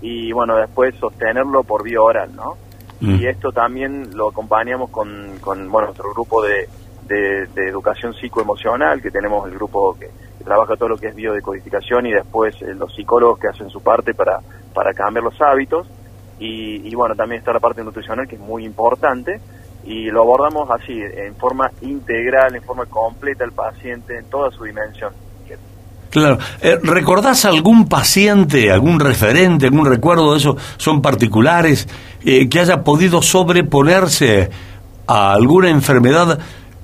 y 0.00 0.32
bueno, 0.32 0.56
después 0.56 0.94
sostenerlo 0.96 1.64
por 1.64 1.82
vía 1.82 2.00
oral, 2.00 2.34
¿no? 2.34 2.56
Mm. 3.00 3.16
y 3.16 3.26
esto 3.26 3.52
también 3.52 4.16
lo 4.16 4.30
acompañamos 4.30 4.90
con, 4.90 5.38
con 5.40 5.70
bueno, 5.70 5.88
nuestro 5.88 6.10
grupo 6.12 6.42
de, 6.42 6.68
de, 7.06 7.68
educación 7.68 8.14
psicoemocional, 8.14 9.02
que 9.02 9.10
tenemos 9.10 9.46
el 9.48 9.54
grupo 9.54 9.96
que, 9.98 10.10
trabaja 10.44 10.76
todo 10.76 10.90
lo 10.90 10.96
que 10.96 11.08
es 11.08 11.14
biodecodificación 11.16 12.06
y 12.06 12.12
después 12.12 12.54
eh, 12.62 12.72
los 12.72 12.94
psicólogos 12.94 13.40
que 13.40 13.48
hacen 13.48 13.68
su 13.68 13.82
parte 13.82 14.14
para, 14.14 14.38
para 14.72 14.94
cambiar 14.94 15.24
los 15.24 15.40
hábitos. 15.40 15.88
Y, 16.38 16.88
y, 16.88 16.94
bueno, 16.94 17.16
también 17.16 17.40
está 17.40 17.52
la 17.52 17.58
parte 17.58 17.82
nutricional 17.82 18.28
que 18.28 18.36
es 18.36 18.40
muy 18.40 18.64
importante 18.64 19.40
y 19.82 20.10
lo 20.10 20.22
abordamos 20.22 20.70
así, 20.70 21.00
en 21.00 21.34
forma 21.34 21.70
integral, 21.80 22.54
en 22.54 22.62
forma 22.62 22.86
completa 22.86 23.42
al 23.42 23.52
paciente, 23.52 24.18
en 24.18 24.26
toda 24.26 24.50
su 24.52 24.64
dimensión. 24.64 25.12
Claro. 26.10 26.38
Eh, 26.62 26.78
¿Recordás 26.82 27.44
algún 27.44 27.88
paciente, 27.88 28.70
algún 28.70 29.00
referente, 29.00 29.66
algún 29.66 29.86
recuerdo 29.86 30.32
de 30.32 30.38
eso? 30.38 30.56
¿Son 30.76 31.02
particulares 31.02 31.88
eh, 32.24 32.48
que 32.48 32.60
haya 32.60 32.82
podido 32.82 33.22
sobreponerse 33.22 34.50
a 35.06 35.32
alguna 35.32 35.68
enfermedad 35.70 36.38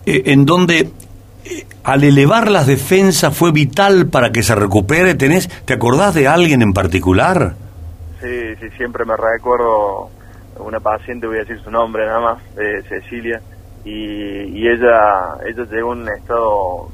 eh, 0.06 0.22
en 0.26 0.44
donde 0.44 0.90
al 1.84 2.04
elevar 2.04 2.50
las 2.50 2.66
defensas 2.66 3.36
fue 3.36 3.52
vital 3.52 4.06
para 4.08 4.30
que 4.30 4.42
se 4.42 4.54
recupere? 4.54 5.14
¿Tenés, 5.14 5.48
¿Te 5.64 5.74
acordás 5.74 6.14
de 6.14 6.28
alguien 6.28 6.62
en 6.62 6.72
particular? 6.72 7.54
Sí, 8.20 8.54
sí, 8.60 8.68
siempre 8.76 9.04
me 9.04 9.16
recuerdo 9.16 10.10
una 10.58 10.78
paciente, 10.78 11.26
voy 11.26 11.38
a 11.38 11.40
decir 11.40 11.58
su 11.64 11.70
nombre 11.70 12.06
nada 12.06 12.20
más, 12.20 12.38
Cecilia, 12.88 13.40
y, 13.84 14.60
y 14.60 14.68
ella, 14.68 15.38
ella 15.44 15.64
llegó 15.68 15.94
en 15.94 16.02
un 16.02 16.08
estado 16.10 16.88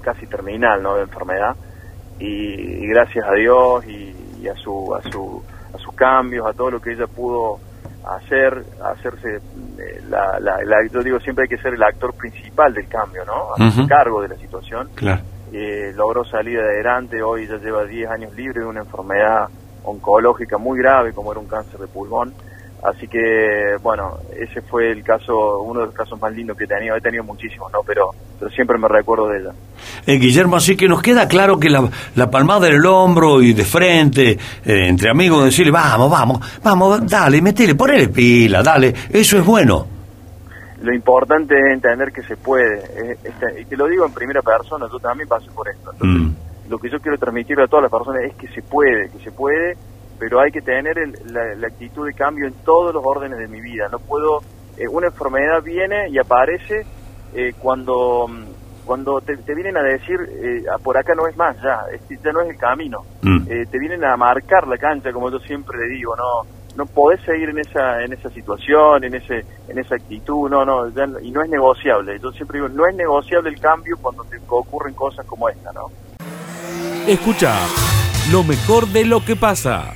casi 0.00 0.26
terminal 0.26 0.82
¿no? 0.82 0.96
de 0.96 1.02
enfermedad. 1.02 1.56
Y, 2.18 2.86
gracias 2.88 3.24
a 3.26 3.32
Dios 3.32 3.84
y, 3.86 4.48
a 4.48 4.54
su 4.56 4.94
a 4.94 5.02
su 5.10 5.42
a 5.74 5.78
sus 5.78 5.94
cambios 5.94 6.46
a 6.46 6.52
todo 6.54 6.70
lo 6.70 6.80
que 6.80 6.92
ella 6.92 7.06
pudo 7.06 7.58
hacer 8.04 8.64
hacerse 8.82 9.36
eh, 9.36 10.00
la, 10.08 10.40
la, 10.40 10.56
yo 10.90 11.02
digo 11.02 11.20
siempre 11.20 11.44
hay 11.44 11.48
que 11.48 11.62
ser 11.62 11.74
el 11.74 11.82
actor 11.82 12.14
principal 12.14 12.72
del 12.72 12.88
cambio 12.88 13.22
no 13.26 13.52
hacerse 13.54 13.86
cargo 13.86 14.22
de 14.22 14.28
la 14.28 14.36
situación. 14.36 14.88
Eh, 15.52 15.92
logró 15.96 16.24
salir 16.24 16.58
adelante 16.60 17.20
hoy 17.22 17.46
ya 17.46 17.56
lleva 17.56 17.84
10 17.84 18.08
años 18.10 18.34
libre 18.34 18.60
de 18.60 18.66
una 18.66 18.80
enfermedad 18.80 19.48
oncológica 19.82 20.58
muy 20.58 20.78
grave 20.78 21.12
como 21.12 21.32
era 21.32 21.40
un 21.40 21.48
cáncer 21.48 21.80
de 21.80 21.88
pulmón 21.88 22.32
Así 22.82 23.06
que, 23.08 23.76
bueno, 23.82 24.18
ese 24.34 24.62
fue 24.62 24.90
el 24.90 25.04
caso, 25.04 25.60
uno 25.60 25.80
de 25.80 25.86
los 25.86 25.94
casos 25.94 26.18
más 26.20 26.32
lindos 26.32 26.56
que 26.56 26.64
he 26.64 26.66
tenido. 26.66 26.96
He 26.96 27.00
tenido 27.00 27.24
muchísimos, 27.24 27.70
¿no? 27.72 27.80
Pero, 27.86 28.10
pero 28.38 28.50
siempre 28.52 28.78
me 28.78 28.88
recuerdo 28.88 29.28
de 29.28 29.40
ella. 29.40 29.50
Eh, 30.06 30.14
Guillermo, 30.14 30.56
así 30.56 30.76
que 30.76 30.88
nos 30.88 31.02
queda 31.02 31.28
claro 31.28 31.58
que 31.58 31.68
la, 31.68 31.88
la 32.16 32.30
palmada 32.30 32.66
del 32.66 32.84
hombro 32.86 33.42
y 33.42 33.52
de 33.52 33.64
frente, 33.64 34.30
eh, 34.30 34.38
entre 34.64 35.10
amigos, 35.10 35.44
decirle, 35.44 35.72
vamos, 35.72 36.10
vamos, 36.10 36.60
vamos, 36.62 37.06
dale, 37.06 37.42
metele, 37.42 37.74
ponele 37.74 38.08
pila, 38.08 38.62
dale, 38.62 38.94
eso 39.10 39.38
es 39.38 39.44
bueno. 39.44 39.86
Lo 40.82 40.94
importante 40.94 41.54
es 41.54 41.74
entender 41.74 42.10
que 42.10 42.22
se 42.22 42.38
puede. 42.38 43.18
y 43.60 43.64
te 43.66 43.76
lo 43.76 43.86
digo 43.86 44.06
en 44.06 44.14
primera 44.14 44.40
persona, 44.40 44.86
yo 44.90 44.98
también 44.98 45.28
pasé 45.28 45.50
por 45.50 45.68
esto. 45.68 45.92
Entonces, 45.92 46.28
mm. 46.28 46.70
lo 46.70 46.78
que 46.78 46.88
yo 46.88 46.98
quiero 47.00 47.18
transmitirle 47.18 47.64
a 47.64 47.66
todas 47.66 47.82
las 47.82 47.92
personas 47.92 48.22
es 48.22 48.34
que 48.36 48.48
se 48.48 48.62
puede, 48.62 49.10
que 49.10 49.18
se 49.22 49.30
puede 49.30 49.76
pero 50.20 50.38
hay 50.40 50.52
que 50.52 50.60
tener 50.60 50.96
el- 50.98 51.16
la, 51.32 51.54
la 51.56 51.66
actitud 51.66 52.06
de 52.06 52.12
cambio 52.12 52.46
en 52.46 52.52
todos 52.64 52.94
los 52.94 53.02
órdenes 53.04 53.38
de 53.38 53.48
mi 53.48 53.60
vida. 53.60 53.88
No 53.90 53.98
puedo, 53.98 54.40
eh, 54.76 54.86
una 54.88 55.06
enfermedad 55.08 55.62
viene 55.62 56.08
y 56.10 56.18
aparece 56.18 56.86
eh, 57.34 57.54
cuando 57.58 58.28
cuando 58.84 59.20
te, 59.20 59.36
te 59.36 59.54
vienen 59.54 59.76
a 59.76 59.82
decir 59.82 60.18
eh, 60.42 60.64
"Ah, 60.72 60.78
por 60.82 60.96
acá 60.98 61.14
no 61.14 61.26
es 61.28 61.36
más 61.36 61.56
ya, 61.62 61.80
este 61.92 62.18
ya 62.24 62.32
no 62.32 62.40
es 62.42 62.50
el 62.50 62.56
camino. 62.56 62.98
Mm. 63.22 63.42
Eh, 63.48 63.64
te 63.70 63.78
vienen 63.78 64.04
a 64.04 64.16
marcar 64.16 64.66
la 64.68 64.76
cancha, 64.78 65.12
como 65.12 65.30
yo 65.30 65.38
siempre 65.40 65.78
le 65.78 65.88
digo, 65.94 66.14
no 66.16 66.60
no 66.76 66.86
podés 66.86 67.20
seguir 67.22 67.48
en 67.50 67.58
esa 67.58 68.02
en 68.02 68.12
esa 68.12 68.28
situación, 68.30 69.04
en 69.04 69.14
ese 69.14 69.44
en 69.68 69.78
esa 69.78 69.94
actitud, 69.96 70.48
no, 70.50 70.64
no, 70.64 70.88
ya 70.90 71.06
no- 71.06 71.20
y 71.20 71.30
no 71.30 71.42
es 71.42 71.48
negociable. 71.50 72.18
Yo 72.20 72.30
siempre 72.32 72.58
digo, 72.58 72.68
no 72.68 72.86
es 72.86 72.94
negociable 72.96 73.50
el 73.50 73.60
cambio 73.60 73.96
cuando 74.02 74.24
te 74.24 74.38
ocurren 74.48 74.94
cosas 74.94 75.24
como 75.26 75.48
esta, 75.48 75.72
¿no? 75.72 75.86
Escucha 77.06 77.54
lo 78.32 78.42
mejor 78.44 78.86
de 78.88 79.04
lo 79.04 79.24
que 79.24 79.36
pasa. 79.36 79.94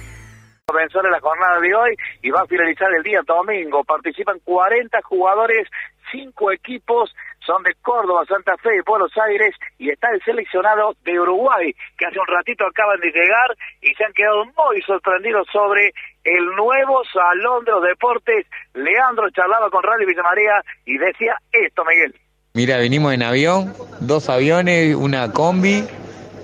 Comenzó 0.67 1.05
en 1.05 1.13
la 1.13 1.21
jornada 1.21 1.61
de 1.61 1.75
hoy 1.75 1.97
y 2.23 2.31
va 2.31 2.43
a 2.43 2.47
finalizar 2.47 2.89
el 2.95 3.03
día 3.03 3.21
domingo. 3.27 3.85
Participan 3.85 4.39
40 4.45 4.99
jugadores, 5.03 5.69
5 6.11 6.53
equipos, 6.53 7.15
son 7.47 7.63
de 7.63 7.75
Córdoba, 7.83 8.25
Santa 8.27 8.57
Fe 8.57 8.81
Buenos 8.87 9.13
Aires 9.29 9.55
y 9.79 9.91
está 9.91 10.09
el 10.13 10.23
seleccionado 10.23 10.95
de 11.05 11.21
Uruguay, 11.21 11.75
que 11.99 12.07
hace 12.07 12.19
un 12.19 12.27
ratito 12.27 12.65
acaban 12.67 12.99
de 13.01 13.11
llegar 13.11 13.55
y 13.83 13.95
se 13.95 14.05
han 14.05 14.13
quedado 14.13 14.45
muy 14.47 14.81
sorprendidos 14.87 15.47
sobre 15.53 15.93
el 16.25 16.47
nuevo 16.57 17.03
Salón 17.13 17.65
de 17.65 17.73
los 17.73 17.83
Deportes. 17.83 18.47
Leandro 18.73 19.29
charlaba 19.31 19.69
con 19.71 19.83
Radio 19.83 20.07
Villa 20.07 20.23
María 20.23 20.63
y 20.87 20.97
decía 20.97 21.37
esto, 21.53 21.85
Miguel. 21.85 22.15
Mira, 22.55 22.79
venimos 22.79 23.13
en 23.13 23.23
avión, 23.23 23.75
dos 24.01 24.31
aviones, 24.31 24.95
una 24.95 25.33
combi, 25.33 25.85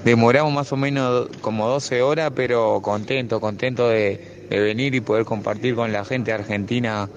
demoramos 0.04 0.52
más 0.52 0.72
o 0.72 0.76
menos 0.76 1.28
como 1.40 1.68
12 1.68 2.02
horas, 2.02 2.32
pero 2.34 2.80
contento, 2.82 3.40
contento 3.40 3.88
de, 3.88 4.46
de 4.48 4.60
venir 4.60 4.94
y 4.94 5.00
poder 5.00 5.24
compartir 5.24 5.74
con 5.74 5.92
la 5.92 6.04
gente 6.04 6.32
argentina 6.32 7.08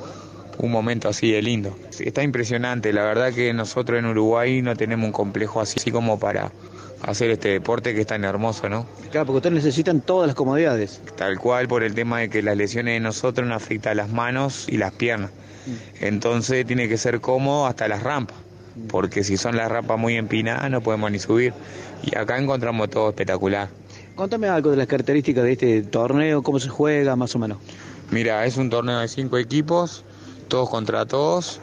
un 0.58 0.72
momento 0.72 1.10
así 1.10 1.32
de 1.32 1.42
lindo. 1.42 1.76
Está 2.00 2.24
impresionante, 2.24 2.94
la 2.94 3.04
verdad 3.04 3.34
que 3.34 3.54
nosotros 3.54 4.00
en 4.00 4.06
Uruguay 4.06 4.62
no 4.62 4.76
tenemos 4.76 5.06
un 5.06 5.12
complejo 5.12 5.62
así, 5.62 5.80
así 5.80 5.92
como 5.92 6.20
para 6.20 6.52
hacer 7.02 7.32
este 7.32 7.50
deporte 7.50 7.94
que 7.94 8.02
es 8.02 8.08
tan 8.08 8.24
hermoso, 8.24 8.70
¿no? 8.70 8.86
Claro, 9.12 9.26
porque 9.26 9.38
ustedes 9.38 9.56
necesitan 9.56 10.02
todas 10.02 10.28
las 10.28 10.36
comodidades. 10.36 11.02
Tal 11.18 11.38
cual 11.38 11.68
por 11.68 11.84
el 11.84 11.94
tema 11.94 12.20
de 12.20 12.30
que 12.30 12.42
las 12.42 12.56
lesiones 12.56 12.96
de 12.96 13.00
nosotros 13.00 13.48
nos 13.48 13.62
afectan 13.62 13.98
las 13.98 14.10
manos 14.10 14.68
y 14.70 14.78
las 14.78 14.94
piernas. 14.94 15.32
Entonces 16.02 16.66
tiene 16.66 16.90
que 16.90 16.98
ser 16.98 17.22
cómodo 17.22 17.68
hasta 17.68 17.88
las 17.88 18.04
rampas, 18.04 18.38
porque 18.90 19.24
si 19.24 19.38
son 19.38 19.58
las 19.58 19.72
rampas 19.72 20.00
muy 20.00 20.16
empinadas 20.16 20.70
no 20.70 20.82
podemos 20.82 21.12
ni 21.12 21.20
subir. 21.20 21.54
Y 22.04 22.18
acá 22.18 22.38
encontramos 22.38 22.90
todo 22.90 23.10
espectacular. 23.10 23.70
Contame 24.16 24.48
algo 24.48 24.72
de 24.72 24.78
las 24.78 24.88
características 24.88 25.44
de 25.44 25.52
este 25.54 25.82
torneo, 25.84 26.44
cómo 26.44 26.60
se 26.60 26.70
juega, 26.70 27.16
más 27.16 27.36
o 27.36 27.40
menos. 27.40 27.58
Mira, 28.12 28.46
es 28.46 28.58
un 28.58 28.70
torneo 28.70 29.00
de 29.00 29.08
cinco 29.08 29.38
equipos, 29.38 30.04
todos 30.48 30.70
contra 30.70 31.06
todos, 31.06 31.60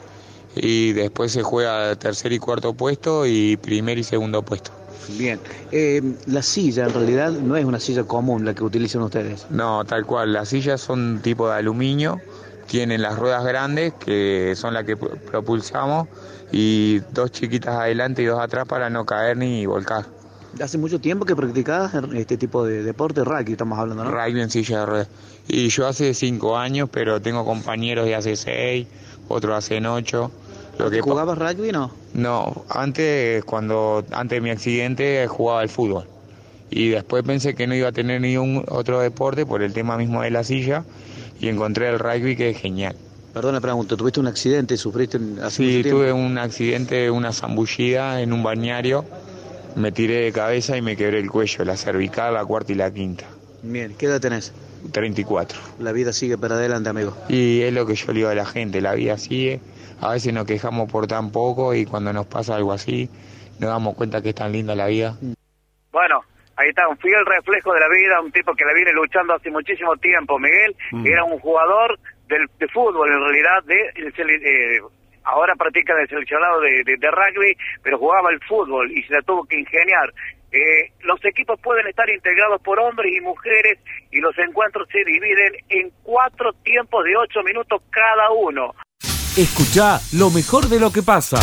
y 0.55 0.91
después 0.91 1.31
se 1.31 1.43
juega 1.43 1.95
tercer 1.95 2.33
y 2.33 2.39
cuarto 2.39 2.73
puesto 2.73 3.25
y 3.25 3.55
primer 3.57 3.97
y 3.97 4.03
segundo 4.03 4.41
puesto. 4.43 4.71
Bien. 5.17 5.39
Eh, 5.71 6.01
la 6.27 6.41
silla, 6.41 6.85
en 6.85 6.93
realidad, 6.93 7.31
no 7.31 7.55
es 7.55 7.65
una 7.65 7.79
silla 7.79 8.03
común 8.03 8.45
la 8.45 8.53
que 8.53 8.63
utilizan 8.63 9.01
ustedes. 9.01 9.47
No, 9.49 9.83
tal 9.85 10.05
cual. 10.05 10.33
Las 10.33 10.49
sillas 10.49 10.81
son 10.81 11.21
tipo 11.21 11.47
de 11.49 11.55
aluminio, 11.55 12.19
tienen 12.67 13.01
las 13.01 13.17
ruedas 13.17 13.43
grandes, 13.43 13.93
que 13.93 14.53
son 14.55 14.73
las 14.73 14.85
que 14.85 14.97
pro- 14.97 15.15
propulsamos, 15.29 16.07
y 16.51 16.99
dos 17.13 17.31
chiquitas 17.31 17.75
adelante 17.75 18.21
y 18.21 18.25
dos 18.25 18.39
atrás 18.39 18.65
para 18.67 18.89
no 18.89 19.05
caer 19.05 19.37
ni 19.37 19.65
volcar. 19.65 20.05
Hace 20.61 20.77
mucho 20.77 20.99
tiempo 20.99 21.25
que 21.25 21.35
practicás 21.35 21.93
este 22.13 22.35
tipo 22.37 22.65
de 22.65 22.83
deporte, 22.83 23.23
rugby 23.23 23.53
estamos 23.53 23.79
hablando, 23.79 24.03
¿no? 24.03 24.11
Rugby 24.11 24.41
en 24.41 24.49
silla 24.49 24.81
de 24.81 24.85
ruedas. 24.85 25.07
Y 25.47 25.69
yo 25.69 25.87
hace 25.87 26.13
cinco 26.13 26.57
años, 26.57 26.89
pero 26.91 27.21
tengo 27.21 27.45
compañeros 27.45 28.05
de 28.05 28.15
hace 28.15 28.35
seis, 28.35 28.87
otros 29.29 29.55
hace 29.57 29.85
ocho. 29.87 30.29
Lo 30.77 30.89
que 30.89 31.01
¿Jugabas 31.01 31.37
rugby 31.37 31.71
no? 31.71 31.91
No, 32.13 32.65
antes, 32.69 33.45
cuando, 33.45 34.03
antes 34.11 34.37
de 34.37 34.41
mi 34.41 34.49
accidente 34.49 35.25
jugaba 35.27 35.61
al 35.61 35.69
fútbol. 35.69 36.05
Y 36.69 36.89
después 36.89 37.23
pensé 37.23 37.53
que 37.55 37.67
no 37.67 37.75
iba 37.75 37.89
a 37.89 37.91
tener 37.91 38.19
ningún 38.21 38.63
otro 38.67 38.99
deporte 38.99 39.45
por 39.45 39.61
el 39.61 39.73
tema 39.73 39.97
mismo 39.97 40.21
de 40.21 40.31
la 40.31 40.43
silla 40.43 40.83
y 41.41 41.49
encontré 41.49 41.89
el 41.89 41.99
rugby 41.99 42.35
que 42.35 42.49
es 42.51 42.57
genial. 42.59 42.95
Perdona, 43.33 43.59
pregunta, 43.61 43.95
¿tuviste 43.97 44.19
un 44.19 44.27
accidente? 44.27 44.77
¿Sufriste 44.77 45.17
un- 45.17 45.39
hace 45.39 45.63
Sí, 45.83 45.89
tuve 45.89 46.11
un 46.13 46.37
accidente, 46.37 47.09
una 47.09 47.31
zambullida 47.33 48.21
en 48.21 48.31
un 48.33 48.43
bañario, 48.43 49.05
me 49.75 49.91
tiré 49.91 50.15
de 50.25 50.31
cabeza 50.31 50.77
y 50.77 50.81
me 50.81 50.95
quebré 50.97 51.19
el 51.19 51.29
cuello, 51.31 51.63
la 51.65 51.77
cervical, 51.77 52.33
la 52.33 52.45
cuarta 52.45 52.71
y 52.73 52.75
la 52.75 52.91
quinta. 52.93 53.25
Bien, 53.63 53.95
¿qué 53.97 54.05
edad 54.07 54.19
tenés? 54.19 54.53
34. 54.91 55.59
La 55.79 55.91
vida 55.91 56.11
sigue 56.11 56.37
para 56.37 56.55
adelante, 56.55 56.89
amigo. 56.89 57.15
Y 57.29 57.61
es 57.61 57.73
lo 57.73 57.85
que 57.85 57.95
yo 57.95 58.07
le 58.07 58.13
digo 58.19 58.29
a 58.29 58.35
la 58.35 58.45
gente, 58.45 58.81
la 58.81 58.93
vida 58.95 59.17
sigue, 59.17 59.61
a 60.01 60.11
veces 60.11 60.33
nos 60.33 60.45
quejamos 60.45 60.91
por 60.91 61.07
tan 61.07 61.31
poco 61.31 61.73
y 61.73 61.85
cuando 61.85 62.11
nos 62.11 62.25
pasa 62.25 62.55
algo 62.55 62.73
así, 62.73 63.09
nos 63.59 63.69
damos 63.69 63.95
cuenta 63.95 64.21
que 64.21 64.29
es 64.29 64.35
tan 64.35 64.51
linda 64.51 64.75
la 64.75 64.87
vida. 64.87 65.15
Bueno, 65.91 66.21
ahí 66.61 66.69
está, 66.69 66.87
un 66.87 66.97
fiel 66.97 67.25
reflejo 67.25 67.73
de 67.73 67.79
la 67.79 67.89
vida, 67.89 68.21
un 68.21 68.31
tipo 68.31 68.53
que 68.53 68.65
la 68.65 68.73
viene 68.73 68.93
luchando 68.93 69.33
hace 69.33 69.49
muchísimo 69.49 69.95
tiempo. 69.97 70.37
Miguel 70.39 70.75
Mm. 70.91 71.05
era 71.07 71.23
un 71.23 71.39
jugador 71.39 71.97
del, 72.27 72.45
de 72.59 72.67
fútbol, 72.69 73.09
en 73.11 73.19
realidad, 73.19 73.63
de, 73.65 73.81
eh, 73.97 74.81
ahora 75.23 75.53
practica 75.55 75.93
el 75.99 76.07
seleccionado 76.07 76.61
de, 76.61 76.83
de- 76.83 76.97
de 76.97 77.11
rugby, 77.11 77.55
pero 77.83 77.97
jugaba 77.97 78.31
el 78.31 78.39
fútbol 78.47 78.91
y 78.91 79.03
se 79.03 79.13
la 79.13 79.21
tuvo 79.21 79.43
que 79.45 79.59
ingeniar. 79.59 80.09
Eh, 80.51 80.91
los 81.03 81.23
equipos 81.23 81.59
pueden 81.61 81.87
estar 81.87 82.09
integrados 82.09 82.61
por 82.61 82.77
hombres 82.79 83.11
y 83.15 83.21
mujeres 83.21 83.79
y 84.11 84.19
los 84.19 84.37
encuentros 84.37 84.87
se 84.91 85.03
dividen 85.05 85.53
en 85.69 85.89
cuatro 86.03 86.51
tiempos 86.63 87.05
de 87.05 87.15
ocho 87.15 87.41
minutos 87.43 87.81
cada 87.89 88.29
uno. 88.31 88.73
Escucha 89.37 89.99
lo 90.17 90.29
mejor 90.29 90.65
de 90.67 90.79
lo 90.79 90.91
que 90.91 91.01
pasa. 91.03 91.37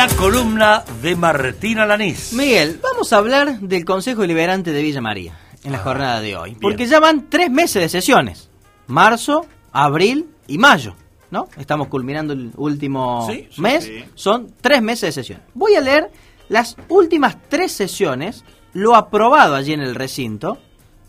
La 0.00 0.08
columna 0.16 0.82
de 1.02 1.14
Martina 1.14 1.84
Lanís. 1.84 2.32
Miguel, 2.32 2.80
vamos 2.82 3.12
a 3.12 3.18
hablar 3.18 3.60
del 3.60 3.84
Consejo 3.84 4.22
Deliberante 4.22 4.72
de 4.72 4.80
Villa 4.80 5.02
María 5.02 5.38
en 5.62 5.72
la 5.72 5.78
Ah, 5.78 5.82
jornada 5.82 6.20
de 6.22 6.34
hoy. 6.38 6.56
Porque 6.58 6.86
ya 6.86 7.00
van 7.00 7.28
tres 7.28 7.50
meses 7.50 7.82
de 7.82 7.88
sesiones. 7.90 8.48
Marzo, 8.86 9.44
abril 9.72 10.30
y 10.46 10.56
mayo. 10.56 10.94
¿No? 11.30 11.48
Estamos 11.58 11.88
culminando 11.88 12.32
el 12.32 12.50
último 12.56 13.28
Sí, 13.30 13.46
sí, 13.54 13.60
mes. 13.60 13.84
sí. 13.84 14.02
Son 14.14 14.54
tres 14.62 14.80
meses 14.80 15.08
de 15.14 15.20
sesión. 15.22 15.42
Voy 15.52 15.74
a 15.74 15.82
leer 15.82 16.10
las 16.48 16.76
últimas 16.88 17.36
tres 17.50 17.70
sesiones, 17.70 18.42
lo 18.72 18.96
aprobado 18.96 19.54
allí 19.54 19.74
en 19.74 19.82
el 19.82 19.94
recinto, 19.94 20.56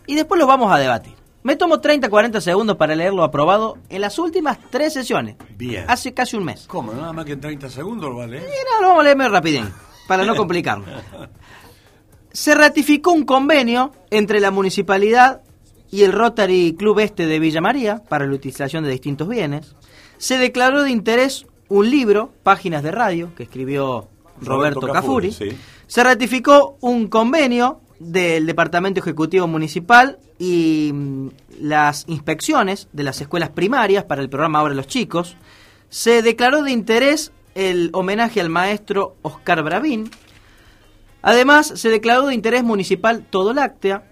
y 0.05 0.15
después 0.15 0.37
lo 0.37 0.47
vamos 0.47 0.69
a 0.69 0.77
debatir. 0.79 1.13
Me 1.43 1.55
tomo 1.55 1.79
30, 1.79 2.09
40 2.09 2.39
segundos 2.41 2.77
para 2.77 2.95
leer 2.95 3.13
lo 3.13 3.23
aprobado 3.23 3.77
en 3.89 4.01
las 4.01 4.19
últimas 4.19 4.59
tres 4.69 4.93
sesiones. 4.93 5.35
Bien. 5.57 5.85
Hace 5.87 6.13
casi 6.13 6.37
un 6.37 6.43
mes. 6.43 6.65
¿Cómo? 6.67 6.93
Nada 6.93 7.13
más 7.13 7.25
que 7.25 7.33
en 7.33 7.41
30 7.41 7.69
segundos, 7.69 8.15
¿vale? 8.15 8.39
Mira, 8.39 8.81
lo 8.81 8.87
vamos 8.89 9.01
a 9.01 9.03
leer 9.03 9.17
muy 9.17 9.27
rapidín, 9.27 9.69
para 10.07 10.23
no 10.23 10.35
complicarlo. 10.37 10.85
Se 12.31 12.53
ratificó 12.55 13.11
un 13.11 13.25
convenio 13.25 13.91
entre 14.09 14.39
la 14.39 14.51
municipalidad 14.51 15.41
y 15.89 16.03
el 16.03 16.13
Rotary 16.13 16.75
Club 16.77 16.99
Este 16.99 17.25
de 17.25 17.39
Villa 17.39 17.59
María 17.59 18.01
para 18.07 18.25
la 18.25 18.33
utilización 18.33 18.83
de 18.83 18.91
distintos 18.91 19.27
bienes. 19.27 19.75
Se 20.17 20.37
declaró 20.37 20.83
de 20.83 20.91
interés 20.91 21.45
un 21.67 21.89
libro, 21.89 22.31
Páginas 22.43 22.83
de 22.83 22.91
Radio, 22.91 23.33
que 23.35 23.43
escribió 23.43 24.07
Roberto, 24.39 24.81
Roberto 24.81 24.93
Cafuri. 24.93 25.29
Cafuri, 25.31 25.51
sí. 25.51 25.57
Se 25.87 26.03
ratificó 26.03 26.77
un 26.81 27.07
convenio 27.07 27.81
del 28.01 28.47
Departamento 28.47 28.99
Ejecutivo 28.99 29.47
Municipal 29.47 30.17
y 30.39 30.91
mm, 30.93 31.27
las 31.59 32.05
inspecciones 32.07 32.87
de 32.93 33.03
las 33.03 33.21
escuelas 33.21 33.49
primarias 33.49 34.05
para 34.05 34.21
el 34.21 34.29
programa 34.29 34.59
Ahora 34.59 34.73
los 34.73 34.87
Chicos. 34.87 35.37
Se 35.89 36.21
declaró 36.21 36.63
de 36.63 36.71
interés 36.71 37.31
el 37.53 37.89
homenaje 37.93 38.41
al 38.41 38.49
maestro 38.49 39.17
Oscar 39.21 39.61
Bravín. 39.61 40.09
Además, 41.21 41.73
se 41.75 41.89
declaró 41.89 42.27
de 42.27 42.33
interés 42.33 42.63
municipal 42.63 43.25
Todo 43.29 43.53
Láctea. 43.53 44.03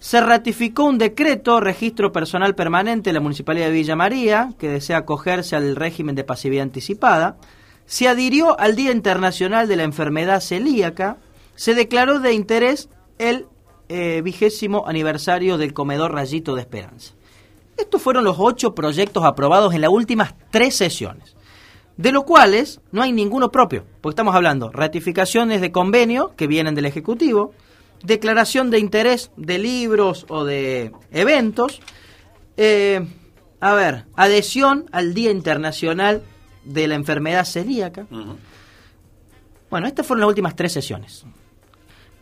Se 0.00 0.20
ratificó 0.20 0.84
un 0.84 0.96
decreto, 0.96 1.60
registro 1.60 2.12
personal 2.12 2.54
permanente 2.54 3.10
de 3.10 3.14
la 3.14 3.20
Municipalidad 3.20 3.66
de 3.66 3.72
Villa 3.72 3.96
María, 3.96 4.54
que 4.58 4.68
desea 4.68 4.98
acogerse 4.98 5.56
al 5.56 5.76
régimen 5.76 6.14
de 6.14 6.24
pasividad 6.24 6.62
anticipada. 6.62 7.36
Se 7.84 8.08
adhirió 8.08 8.58
al 8.58 8.76
Día 8.76 8.92
Internacional 8.92 9.68
de 9.68 9.76
la 9.76 9.82
Enfermedad 9.82 10.40
Celíaca. 10.40 11.18
Se 11.56 11.74
declaró 11.74 12.20
de 12.20 12.32
interés 12.32 12.88
el 13.18 13.46
eh, 13.88 14.20
vigésimo 14.22 14.86
aniversario 14.86 15.58
del 15.58 15.72
comedor 15.72 16.12
Rayito 16.12 16.54
de 16.54 16.60
Esperanza. 16.60 17.14
Estos 17.76 18.02
fueron 18.02 18.24
los 18.24 18.36
ocho 18.38 18.74
proyectos 18.74 19.24
aprobados 19.24 19.74
en 19.74 19.80
las 19.80 19.90
últimas 19.90 20.34
tres 20.50 20.74
sesiones, 20.74 21.36
de 21.96 22.12
los 22.12 22.24
cuales 22.24 22.80
no 22.92 23.02
hay 23.02 23.12
ninguno 23.12 23.50
propio, 23.50 23.84
porque 24.00 24.12
estamos 24.12 24.34
hablando 24.34 24.70
ratificaciones 24.70 25.60
de 25.60 25.72
convenio 25.72 26.34
que 26.36 26.46
vienen 26.46 26.74
del 26.74 26.86
Ejecutivo, 26.86 27.52
declaración 28.02 28.70
de 28.70 28.78
interés 28.78 29.30
de 29.36 29.58
libros 29.58 30.26
o 30.28 30.44
de 30.44 30.92
eventos, 31.12 31.80
eh, 32.56 33.06
a 33.60 33.74
ver, 33.74 34.04
adhesión 34.16 34.86
al 34.92 35.14
Día 35.14 35.30
Internacional 35.30 36.22
de 36.64 36.88
la 36.88 36.94
Enfermedad 36.94 37.44
Celíaca. 37.44 38.06
Bueno, 39.70 39.86
estas 39.86 40.06
fueron 40.06 40.20
las 40.20 40.28
últimas 40.28 40.56
tres 40.56 40.72
sesiones. 40.72 41.24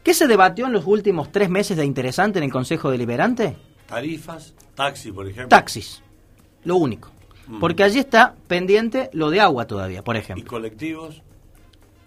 ¿Qué 0.06 0.14
se 0.14 0.28
debatió 0.28 0.66
en 0.66 0.72
los 0.72 0.86
últimos 0.86 1.32
tres 1.32 1.50
meses 1.50 1.76
de 1.76 1.84
interesante 1.84 2.38
en 2.38 2.44
el 2.44 2.52
Consejo 2.52 2.92
Deliberante? 2.92 3.56
Tarifas, 3.88 4.54
taxi, 4.76 5.10
por 5.10 5.26
ejemplo. 5.26 5.48
Taxis, 5.48 6.00
lo 6.62 6.76
único. 6.76 7.10
Mm. 7.48 7.58
Porque 7.58 7.82
allí 7.82 7.98
está 7.98 8.36
pendiente 8.46 9.10
lo 9.14 9.30
de 9.30 9.40
agua 9.40 9.66
todavía, 9.66 10.04
por 10.04 10.14
¿Y 10.14 10.20
ejemplo. 10.20 10.46
colectivos? 10.46 11.22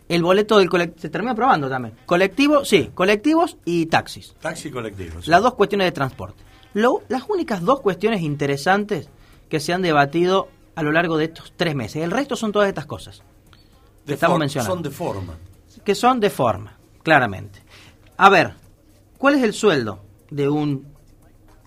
El 0.08 0.24
boleto 0.24 0.60
del 0.60 0.70
colectivo, 0.70 1.02
se 1.02 1.10
termina 1.10 1.34
aprobando 1.34 1.68
también. 1.68 1.94
Colectivo, 2.06 2.64
sí, 2.64 2.90
colectivos 2.96 3.58
y 3.66 3.88
taxis. 3.88 4.34
Taxi 4.40 4.70
y 4.70 4.72
colectivos. 4.72 5.28
Las 5.28 5.42
dos 5.44 5.56
cuestiones 5.56 5.86
de 5.88 5.92
transporte. 5.92 6.42
Lo- 6.74 7.02
las 7.10 7.24
únicas 7.28 7.62
dos 7.64 7.82
cuestiones 7.82 8.22
interesantes 8.22 9.10
que 9.50 9.60
se 9.60 9.74
han 9.74 9.82
debatido 9.82 10.48
a 10.74 10.84
lo 10.84 10.94
largo 10.94 11.18
de 11.18 11.26
estos 11.26 11.52
tres 11.58 11.76
meses. 11.76 12.02
El 12.02 12.12
resto 12.12 12.38
son 12.38 12.54
todas 12.54 12.70
estas 12.70 12.86
cosas 12.86 13.24
que 13.52 14.08
De 14.08 14.14
estamos 14.14 14.40
mencionando. 14.40 14.74
Son 14.74 14.84
de 14.84 14.90
forma. 14.90 15.34
que 15.84 15.96
son 15.96 16.22
de 16.22 16.30
forma, 16.30 16.78
claramente. 17.04 17.60
A 18.22 18.28
ver, 18.28 18.56
¿cuál 19.18 19.36
es 19.36 19.44
el 19.44 19.54
sueldo 19.54 20.02
de 20.30 20.50
un 20.50 20.94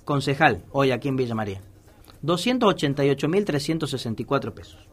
concejal 0.05 0.63
hoy 0.71 0.91
aquí 0.91 1.09
en 1.09 1.17
Villa 1.17 1.35
María? 1.35 1.63
288.364 2.23 4.53
pesos. 4.53 4.87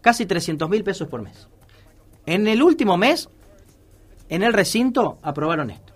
Casi 0.00 0.26
300.000 0.26 0.82
pesos 0.82 1.06
por 1.06 1.22
mes. 1.22 1.46
En 2.26 2.48
el 2.48 2.64
último 2.64 2.96
mes, 2.96 3.28
en 4.28 4.42
el 4.42 4.52
recinto, 4.52 5.18
aprobaron 5.22 5.70
esto. 5.70 5.92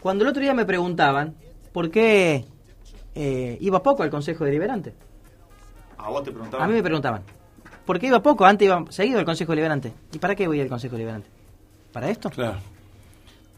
Cuando 0.00 0.22
el 0.22 0.30
otro 0.30 0.42
día 0.42 0.54
me 0.54 0.64
preguntaban 0.64 1.34
por 1.72 1.90
qué 1.90 2.44
eh, 3.16 3.58
iba 3.60 3.82
poco 3.82 4.04
al 4.04 4.10
Consejo 4.10 4.44
Deliberante, 4.44 4.94
A 5.98 6.10
vos 6.10 6.22
te 6.22 6.32
a 6.56 6.68
mí 6.68 6.72
me 6.72 6.84
preguntaban, 6.84 7.24
¿por 7.84 7.98
qué 7.98 8.06
iba 8.06 8.22
poco? 8.22 8.44
Antes 8.44 8.66
iba 8.66 8.84
seguido 8.90 9.18
al 9.18 9.24
Consejo 9.24 9.50
Deliberante. 9.50 9.92
¿Y 10.12 10.20
para 10.20 10.36
qué 10.36 10.46
voy 10.46 10.60
al 10.60 10.68
Consejo 10.68 10.94
Deliberante? 10.94 11.34
¿Para 11.96 12.10
esto? 12.10 12.28
Claro. 12.28 12.58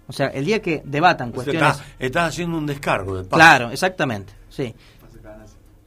O 0.06 0.12
sea, 0.12 0.28
el 0.28 0.44
día 0.44 0.62
que 0.62 0.80
debatan 0.84 1.30
O 1.30 1.32
sea, 1.32 1.34
cuestiones... 1.42 1.82
Estás, 1.98 2.28
haciendo 2.28 2.56
un 2.56 2.66
descargo 2.66 3.20
de. 3.20 3.28
Claro, 3.28 3.72
exactamente, 3.72 4.32
sí. 4.48 4.72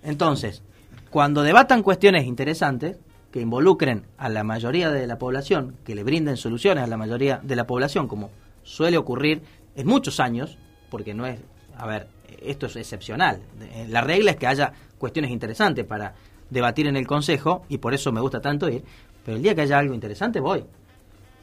Entonces, 0.04 0.62
cuando 1.10 1.44
debatan 1.44 1.82
cuestiones 1.82 2.26
interesantes 2.26 2.98
que 3.32 3.40
involucren 3.40 4.06
a 4.18 4.28
la 4.28 4.44
mayoría 4.44 4.92
de 4.92 5.08
la 5.08 5.18
población, 5.18 5.78
que 5.86 5.96
le 5.96 6.04
brinden 6.04 6.36
soluciones 6.36 6.84
a 6.84 6.88
la 6.88 6.98
mayoría 6.98 7.40
de 7.42 7.56
la 7.56 7.66
población, 7.66 8.10
como 8.10 8.32
suele 8.64 8.98
ocurrir 8.98 9.42
en 9.78 9.88
muchos 9.88 10.20
años, 10.20 10.58
porque 10.90 11.14
no 11.14 11.26
es, 11.26 11.40
a 11.78 11.88
ver, 11.88 12.10
esto 12.42 12.66
es 12.66 12.76
excepcional. 12.76 13.40
La 13.88 14.02
regla 14.02 14.32
es 14.32 14.36
que 14.36 14.48
haya 14.48 14.74
cuestiones 14.98 15.32
interesantes 15.32 15.86
para 15.86 16.16
debatir 16.50 16.86
en 16.88 16.98
el 16.98 17.08
Consejo, 17.08 17.64
y 17.70 17.78
por 17.78 17.94
eso 17.94 18.12
me 18.12 18.20
gusta 18.20 18.42
tanto 18.42 18.68
ir, 18.68 18.84
pero 19.24 19.38
el 19.38 19.44
día 19.44 19.56
que 19.56 19.62
haya 19.62 19.80
algo 19.80 19.94
interesante 19.94 20.42
voy. 20.42 20.66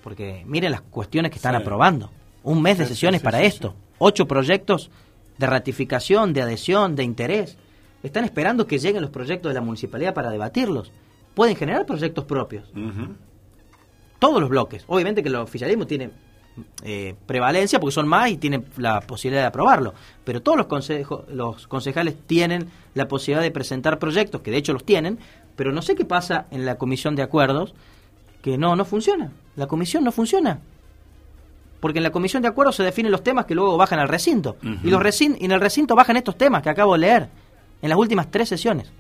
Porque 0.03 0.45
miren 0.47 0.71
las 0.73 0.81
cuestiones 0.83 1.31
que 1.31 1.37
están 1.37 1.55
Sí. 1.57 1.63
aprobando. 1.63 2.11
Un 2.45 2.63
mes 2.63 2.79
de 2.79 2.85
sí, 2.85 2.91
sesiones 2.91 3.21
sí, 3.21 3.25
para 3.25 3.43
esto. 3.43 3.75
Ocho 3.99 4.27
proyectos 4.27 4.91
de 5.39 5.47
ratificación, 5.47 6.33
de 6.33 6.43
adhesión, 6.43 6.97
de 6.97 7.05
interés. 7.05 7.57
Están 8.03 8.25
esperando 8.25 8.67
que 8.67 8.79
lleguen 8.79 9.03
los 9.03 9.11
proyectos 9.11 9.51
de 9.51 9.55
la 9.55 9.61
municipalidad 9.61 10.15
para 10.15 10.31
debatirlos. 10.31 10.93
Pueden 11.35 11.57
generar 11.57 11.85
proyectos 11.87 12.25
propios. 12.25 12.71
Todos 14.19 14.41
los 14.41 14.49
bloques. 14.51 14.85
Obviamente 14.89 15.23
que 15.23 15.29
el 15.29 15.37
oficialismo 15.37 15.87
tiene 15.87 16.11
eh, 16.83 17.15
prevalencia 17.27 17.79
porque 17.79 17.95
son 17.95 18.09
más 18.09 18.31
y 18.31 18.37
tienen 18.37 18.65
la 18.77 19.01
posibilidad 19.01 19.43
de 19.43 19.47
aprobarlo. 19.49 19.95
Pero 20.25 20.43
todos 20.43 20.59
los, 20.59 20.67
consejo- 20.67 21.25
los 21.29 21.67
concejales 21.69 22.17
tienen 22.27 22.69
la 22.95 23.07
posibilidad 23.07 23.43
de 23.43 23.51
presentar 23.53 23.99
proyectos, 24.01 24.41
que 24.43 24.51
de 24.51 24.57
hecho 24.57 24.73
los 24.73 24.85
tienen, 24.85 25.19
pero 25.55 25.71
no 25.73 25.83
sé 25.83 25.95
qué 25.95 26.05
pasa 26.05 26.47
en 26.51 26.67
la 26.67 26.77
comisión 26.77 27.15
de 27.15 27.23
acuerdos, 27.23 27.75
que 28.43 28.59
no, 28.59 28.75
no 28.75 28.85
funciona. 28.85 29.31
La 29.59 29.67
comisión 29.67 30.05
no 30.05 30.13
funciona. 30.13 30.61
Porque 31.81 31.99
en 31.99 32.05
la 32.05 32.11
comisión 32.11 32.43
de 32.43 32.49
acuerdos 32.49 32.77
se 32.77 32.83
definen 32.83 33.13
los 33.13 33.23
temas 33.23 33.45
que 33.45 33.55
luego 33.55 33.77
bajan 33.77 33.99
al 33.99 34.09
recinto. 34.09 34.57
Y, 34.83 34.89
los 34.91 35.03
recin- 35.03 35.37
y 35.39 35.45
en 35.45 35.53
el 35.53 35.61
recinto 35.61 35.95
bajan 35.95 36.17
estos 36.17 36.37
temas 36.39 36.63
que 36.63 36.71
acabo 36.71 36.93
de 36.95 36.99
leer 37.01 37.29
en 37.83 37.89
las 37.89 37.99
últimas 37.99 38.31
tres 38.31 38.49
sesiones. 38.49 38.91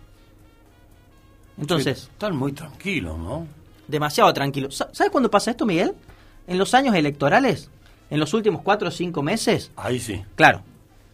Entonces, 1.60 1.98
Sí, 2.00 2.08
están 2.12 2.36
muy 2.36 2.52
tranquilos, 2.52 3.18
¿no? 3.18 3.46
demasiado 3.88 4.32
tranquilo. 4.32 4.70
Sa- 4.70 4.88
¿Sabes 4.92 5.10
cuándo 5.10 5.30
pasa 5.30 5.50
esto, 5.50 5.64
Miguel? 5.66 5.94
En 6.46 6.58
los 6.58 6.74
años 6.74 6.94
electorales, 6.94 7.70
en 8.10 8.20
los 8.20 8.32
últimos 8.34 8.62
cuatro 8.62 8.88
o 8.88 8.90
cinco 8.90 9.22
meses, 9.22 9.70
Ahí 9.76 9.98
sí. 9.98 10.22
claro, 10.36 10.62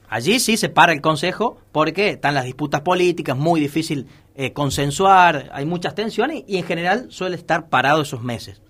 allí 0.09 0.39
sí 0.41 0.57
se 0.57 0.69
para 0.69 0.93
el 0.93 1.01
Consejo 1.01 1.59
porque 1.73 2.11
están 2.11 2.35
las 2.35 2.45
disputas 2.45 2.81
políticas, 2.83 3.37
muy 3.37 3.61
difícil 3.61 4.07
eh, 4.37 4.53
consensuar, 4.53 5.51
hay 5.55 5.65
muchas 5.65 5.95
tensiones 5.95 6.45
y 6.47 6.57
en 6.59 6.65
general 6.65 7.07
suele 7.11 7.37
estar 7.37 7.69
parado 7.69 8.03
esos 8.03 8.23
meses. 8.23 8.61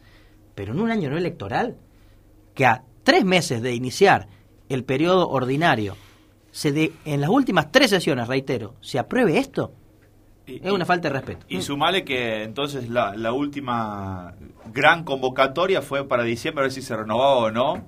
Pero 0.54 0.72
en 0.72 0.80
un 0.80 0.90
año 0.90 1.10
no 1.10 1.16
electoral, 1.16 1.76
que 2.54 2.66
a 2.66 2.82
tres 3.02 3.24
meses 3.24 3.60
de 3.62 3.74
iniciar 3.74 4.28
el 4.68 4.84
periodo 4.84 5.28
ordinario, 5.28 5.96
se 6.50 6.72
de, 6.72 6.92
en 7.04 7.20
las 7.20 7.30
últimas 7.30 7.72
tres 7.72 7.90
sesiones, 7.90 8.28
reitero, 8.28 8.74
se 8.80 8.98
apruebe 8.98 9.38
esto, 9.38 9.72
es 10.46 10.70
una 10.70 10.84
falta 10.84 11.08
de 11.08 11.14
respeto. 11.14 11.46
Y 11.48 11.62
sumale 11.62 12.04
que 12.04 12.42
entonces 12.44 12.88
la, 12.88 13.16
la 13.16 13.32
última 13.32 14.34
gran 14.72 15.02
convocatoria 15.04 15.82
fue 15.82 16.06
para 16.06 16.22
diciembre, 16.22 16.62
a 16.62 16.64
ver 16.64 16.72
si 16.72 16.82
se 16.82 16.94
renovaba 16.96 17.36
o 17.36 17.50
no 17.50 17.82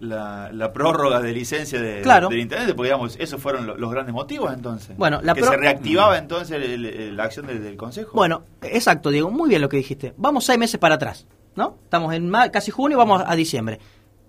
la, 0.00 0.50
la 0.52 0.72
prórroga 0.72 1.20
de 1.20 1.32
licencia 1.32 1.80
de, 1.80 2.00
Claro. 2.02 2.28
del 2.28 2.40
intendente, 2.40 2.74
porque 2.74 2.88
digamos, 2.88 3.16
esos 3.20 3.40
fueron 3.40 3.66
lo- 3.66 3.76
los 3.76 3.90
grandes 3.90 4.14
motivos 4.14 4.52
entonces. 4.52 4.96
Bueno, 4.96 5.20
la 5.22 5.34
que 5.34 5.42
se 5.44 5.56
reactivaba 5.56 6.18
entonces 6.18 6.56
el- 6.62 6.84
el- 6.86 7.16
la 7.16 7.24
acción 7.24 7.46
del, 7.46 7.62
del 7.62 7.76
Consejo. 7.76 8.12
Bueno, 8.14 8.42
exacto, 8.62 9.10
Diego, 9.10 9.30
muy 9.30 9.48
bien 9.48 9.60
lo 9.60 9.68
que 9.68 9.76
dijiste. 9.76 10.14
Vamos 10.16 10.44
seis 10.44 10.58
meses 10.58 10.80
para 10.80 10.96
atrás, 10.96 11.26
¿no? 11.56 11.76
Estamos 11.84 12.14
en 12.14 12.30
casi 12.52 12.70
junio, 12.70 12.98
vamos 12.98 13.22
a 13.26 13.34
diciembre. 13.36 13.78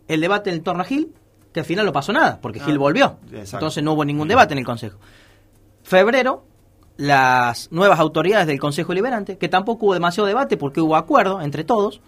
El 0.07 0.21
debate 0.21 0.51
en 0.51 0.61
torno 0.63 0.81
a 0.81 0.85
Gil, 0.85 1.13
que 1.53 1.61
al 1.61 1.65
final 1.65 1.85
no 1.85 1.93
pasó 1.93 2.11
nada, 2.13 2.39
porque 2.41 2.59
Ah, 2.61 2.65
Gil 2.65 2.77
volvió. 2.77 3.17
exacto. 3.31 3.57
Entonces 3.57 3.83
no 3.83 3.93
hubo 3.93 4.03
ningún 4.05 4.27
debate 4.27 4.53
en 4.53 4.59
el 4.59 4.65
Consejo. 4.65 4.97
Febrero, 5.83 6.45
las 6.97 7.71
nuevas 7.71 7.99
autoridades 7.99 8.47
del 8.47 8.59
Consejo 8.59 8.93
Liberante, 8.93 9.37
que 9.37 9.49
tampoco 9.49 9.85
hubo 9.87 9.93
demasiado 9.93 10.27
debate 10.27 10.57
porque 10.57 10.81
hubo 10.81 10.95
acuerdo 10.95 11.41
entre 11.41 11.63
todos. 11.63 12.01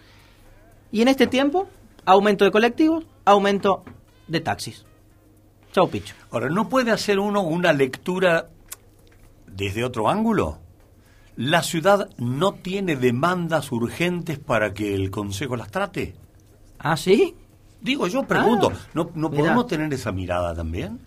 Y 0.92 1.02
en 1.02 1.08
este 1.08 1.28
tiempo, 1.28 1.68
aumento 2.06 2.46
de 2.46 2.52
colectivos, 2.52 3.06
aumento 3.26 3.84
de 4.28 4.40
taxis. 4.42 4.86
Chau, 5.74 5.90
picho. 5.90 6.16
Ahora, 6.32 6.50
¿no 6.50 6.70
puede 6.70 6.92
hacer 6.92 7.20
uno 7.20 7.42
una 7.42 7.74
lectura 7.74 8.48
desde 9.48 9.84
otro 9.84 10.08
ángulo? 10.10 10.60
¿La 11.38 11.64
ciudad 11.64 12.10
no 12.18 12.54
tiene 12.54 12.96
demandas 12.96 13.72
urgentes 13.72 14.40
para 14.40 14.74
que 14.74 14.96
el 14.96 15.12
Consejo 15.12 15.56
las 15.56 15.70
trate? 15.70 16.16
¿Ah, 16.80 16.96
sí? 16.96 17.36
Digo, 17.82 18.08
yo 18.08 18.24
pregunto, 18.24 18.72
Ah, 18.74 18.80
¿no, 18.94 19.12
no 19.16 19.30
podemos 19.30 19.68
tener 19.68 19.94
esa 19.94 20.12
mirada 20.12 20.56
también? 20.56 21.00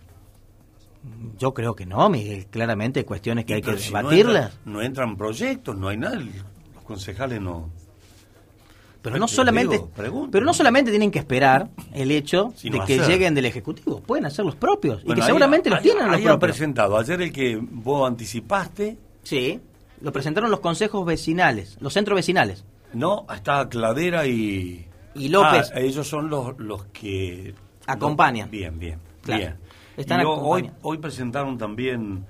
Yo 1.37 1.53
creo 1.53 1.75
que 1.75 1.85
no, 1.85 2.09
Miguel. 2.09 2.45
Claramente 2.47 2.99
hay 2.99 3.05
cuestiones 3.05 3.45
que 3.45 3.55
hay 3.55 3.61
que 3.61 3.77
si 3.77 3.91
no 3.91 3.99
debatirlas. 3.99 4.51
entran- 4.53 4.59
No, 4.65 4.81
entran 4.81 5.17
proyectos, 5.17 5.77
no 5.77 5.87
hay 5.87 5.97
nada, 5.97 6.15
los 6.17 6.83
concejales 6.83 7.41
no... 7.41 7.69
Pero 9.01 9.17
no 9.17 9.27
Te 9.27 9.33
solamente, 9.33 9.77
digo, 10.03 10.27
pero 10.29 10.45
no 10.45 10.53
solamente 10.53 10.91
tienen 10.91 11.09
que 11.09 11.19
esperar 11.19 11.69
el 11.93 12.11
hecho 12.11 12.53
de 12.61 12.69
que 12.71 12.79
hacer. 12.95 13.07
lleguen 13.07 13.33
del 13.33 13.45
ejecutivo, 13.45 14.01
pueden 14.01 14.25
hacer 14.25 14.43
los 14.43 14.57
propios 14.57 15.01
y 15.03 15.07
que 15.07 15.21
ahí- 15.21 15.25
seguramente 15.25 15.69
los 15.69 15.77
ahí- 15.79 15.83
tienen 15.83 16.07
los 16.07 16.15
ahí 16.17 16.21
han 16.23 16.27
propios. 16.37 16.51
presentado, 16.57 16.97
ayer 16.97 17.21
el 17.21 17.31
que 17.31 17.57
vos 17.71 18.05
anticipaste, 18.07 18.97
Sí, 19.23 19.57
lo 20.01 20.11
presentaron 20.11 20.49
los 20.51 20.59
consejos 20.59 21.05
vecinales, 21.05 21.77
los 21.81 21.93
centros 21.93 22.15
vecinales. 22.15 22.63
no, 22.93 23.25
está 23.33 23.67
Cladera 23.69 24.25
y... 24.27 24.85
Y 25.15 25.29
López. 25.29 25.71
Ah, 25.73 25.79
ellos 25.79 26.07
son 26.07 26.29
los, 26.29 26.57
los 26.59 26.85
que... 26.85 27.53
Acompañan. 27.87 28.49
Bien, 28.51 28.77
bien, 28.77 28.99
Claro. 29.23 29.39
bien. 29.41 29.55
Están 29.97 30.21
Y 30.21 30.23
ho- 30.23 30.33
hoy, 30.41 30.69
hoy 30.83 30.97
presentaron 30.99 31.57
también 31.57 32.23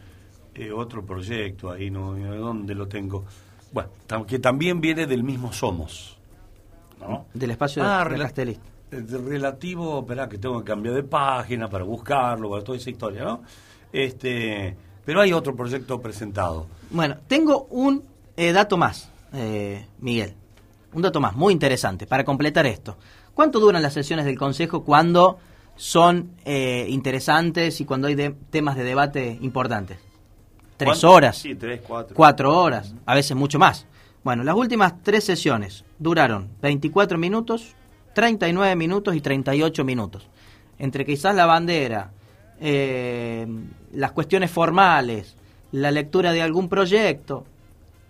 eh, 0.56 0.72
otro 0.72 1.06
proyecto, 1.06 1.70
ahí 1.72 1.92
no 1.92 2.14
dónde 2.16 2.74
lo 2.74 2.88
tengo. 2.88 3.26
Bueno, 3.72 3.90
tam- 4.08 4.26
que 4.26 4.40
también 4.40 4.80
viene 4.82 5.06
del 5.06 5.24
mismo 5.24 5.52
Somos. 5.54 6.18
¿no? 7.00 7.26
Del 7.34 7.52
espacio 7.52 7.84
Ah, 7.86 8.04
de 8.10 8.16
eh, 8.92 9.02
de 9.02 9.18
relativo, 9.20 10.00
espera 10.00 10.28
que 10.28 10.38
tengo 10.40 10.60
que 10.60 10.66
cambiar 10.72 10.96
de 10.96 11.04
página 11.04 11.70
para 11.70 11.84
buscarlo, 11.84 12.50
para 12.50 12.64
toda 12.64 12.78
esa 12.78 12.90
historia, 12.90 13.24
¿no? 13.24 13.44
Este, 13.94 14.76
pero 15.10 15.22
hay 15.22 15.34
otro 15.34 15.56
proyecto 15.56 16.00
presentado. 16.00 16.68
Bueno, 16.92 17.18
tengo 17.26 17.64
un 17.72 18.04
eh, 18.38 18.52
dato 18.52 18.78
más, 18.78 19.10
eh, 19.34 19.88
Miguel. 19.98 20.36
Un 20.94 21.02
dato 21.02 21.20
más, 21.20 21.36
muy 21.36 21.52
interesante, 21.52 22.06
para 22.06 22.24
completar 22.24 22.68
esto. 22.68 22.96
¿Cuánto 23.34 23.60
duran 23.60 23.82
las 23.82 23.94
sesiones 23.96 24.26
del 24.26 24.38
Consejo 24.38 24.84
cuando 24.84 25.40
son 25.76 26.34
eh, 26.46 26.86
interesantes 26.90 27.82
y 27.82 27.86
cuando 27.86 28.06
hay 28.08 28.14
de- 28.14 28.36
temas 28.52 28.76
de 28.76 28.84
debate 28.84 29.40
importantes? 29.42 29.98
Tres 30.78 30.90
¿Cuánto? 30.90 31.12
horas. 31.12 31.38
Sí, 31.40 31.56
tres, 31.56 31.82
cuatro. 31.82 32.16
cuatro 32.16 32.56
horas, 32.56 32.94
a 33.08 33.16
veces 33.16 33.36
mucho 33.36 33.58
más. 33.58 33.88
Bueno, 34.24 34.44
las 34.44 34.54
últimas 34.54 35.02
tres 35.02 35.24
sesiones 35.24 35.86
duraron 35.98 36.50
24 36.62 37.18
minutos, 37.18 37.74
39 38.14 38.76
minutos 38.76 39.16
y 39.16 39.22
38 39.22 39.84
minutos. 39.84 40.28
Entre 40.78 41.04
quizás 41.04 41.34
la 41.36 41.48
bandera, 41.48 42.12
eh, 42.60 43.48
las 43.94 44.12
cuestiones 44.12 44.52
formales, 44.52 45.36
la 45.72 45.92
lectura 45.92 46.32
de 46.32 46.42
algún 46.42 46.70
proyecto, 46.70 47.46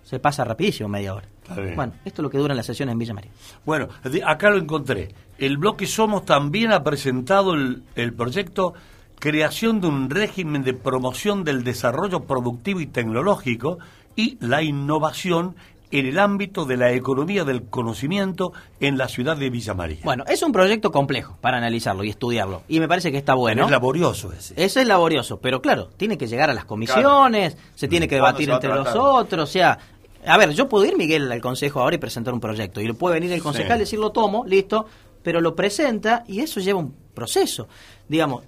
se 0.04 0.20
pasa 0.20 0.44
rapidísimo 0.44 0.90
media 0.90 1.14
hora. 1.14 1.28
Bueno, 1.76 1.94
esto 2.06 2.22
es 2.22 2.24
lo 2.24 2.30
que 2.30 2.38
duran 2.38 2.56
las 2.56 2.66
sesiones 2.68 2.94
en 2.94 3.00
Villa 3.00 3.14
María. 3.14 3.32
Bueno, 3.66 3.88
acá 4.26 4.52
lo 4.52 4.58
encontré. 4.58 5.10
El 5.40 5.58
bloque 5.58 5.88
Somos 5.88 6.26
también 6.26 6.72
ha 6.72 6.84
presentado 6.84 7.54
el, 7.56 7.84
el 7.96 8.14
proyecto 8.14 8.74
Creación 9.20 9.82
de 9.82 9.88
un 9.88 10.10
régimen 10.10 10.64
de 10.64 10.74
promoción 10.74 11.44
del 11.44 11.66
desarrollo 11.66 12.22
productivo 12.22 12.80
y 12.80 12.88
tecnológico 12.88 13.78
y 14.16 14.38
la 14.40 14.64
innovación 14.64 15.56
en 15.92 16.06
el 16.06 16.20
ámbito 16.20 16.66
de 16.66 16.78
la 16.78 16.92
economía 16.92 17.44
del 17.44 17.64
conocimiento 17.64 18.54
en 18.80 18.98
la 18.98 19.08
ciudad 19.08 19.38
de 19.38 19.50
Villa 19.50 19.74
María. 19.74 20.00
Bueno, 20.04 20.24
es 20.28 20.44
un 20.44 20.52
proyecto 20.52 20.92
complejo 20.92 21.38
para 21.42 21.58
analizarlo 21.58 22.04
y 22.04 22.10
estudiarlo. 22.10 22.64
Y 22.68 22.80
me 22.80 22.88
parece 22.88 23.12
que 23.12 23.18
está 23.18 23.34
bueno. 23.34 23.66
Es 23.66 23.72
laborioso 23.72 24.32
ese. 24.32 24.54
Ese 24.56 24.82
es 24.82 24.88
laborioso, 24.88 25.40
pero 25.40 25.62
claro, 25.62 25.90
tiene 25.98 26.18
que 26.18 26.28
llegar 26.28 26.50
a 26.50 26.54
las 26.54 26.66
comisiones, 26.66 27.58
se 27.76 27.88
tiene 27.88 28.08
que 28.08 28.20
¿Cuándo 28.20 28.40
debatir 28.40 28.50
entre 28.52 28.70
los 28.70 28.96
otros, 28.96 29.50
o 29.50 29.52
sea, 29.52 29.80
a 30.26 30.38
ver, 30.38 30.52
yo 30.52 30.68
puedo 30.68 30.86
ir, 30.86 30.98
Miguel, 30.98 31.32
al 31.32 31.42
consejo 31.42 31.80
ahora 31.80 31.96
y 31.96 32.00
presentar 32.00 32.34
un 32.34 32.40
proyecto, 32.40 32.82
y 32.82 32.88
lo 32.88 32.96
puede 32.96 33.16
venir 33.16 33.32
el 33.32 33.42
concejal 33.42 33.78
y 33.78 33.80
decir 33.82 34.00
lo 34.00 34.12
tomo, 34.12 34.46
listo, 34.46 34.86
pero 35.24 35.42
lo 35.42 35.56
presenta 35.56 36.24
y 36.28 36.42
eso 36.42 36.60
lleva 36.60 36.80
un 36.80 36.94
proceso. 37.14 37.68
Digamos, 38.08 38.44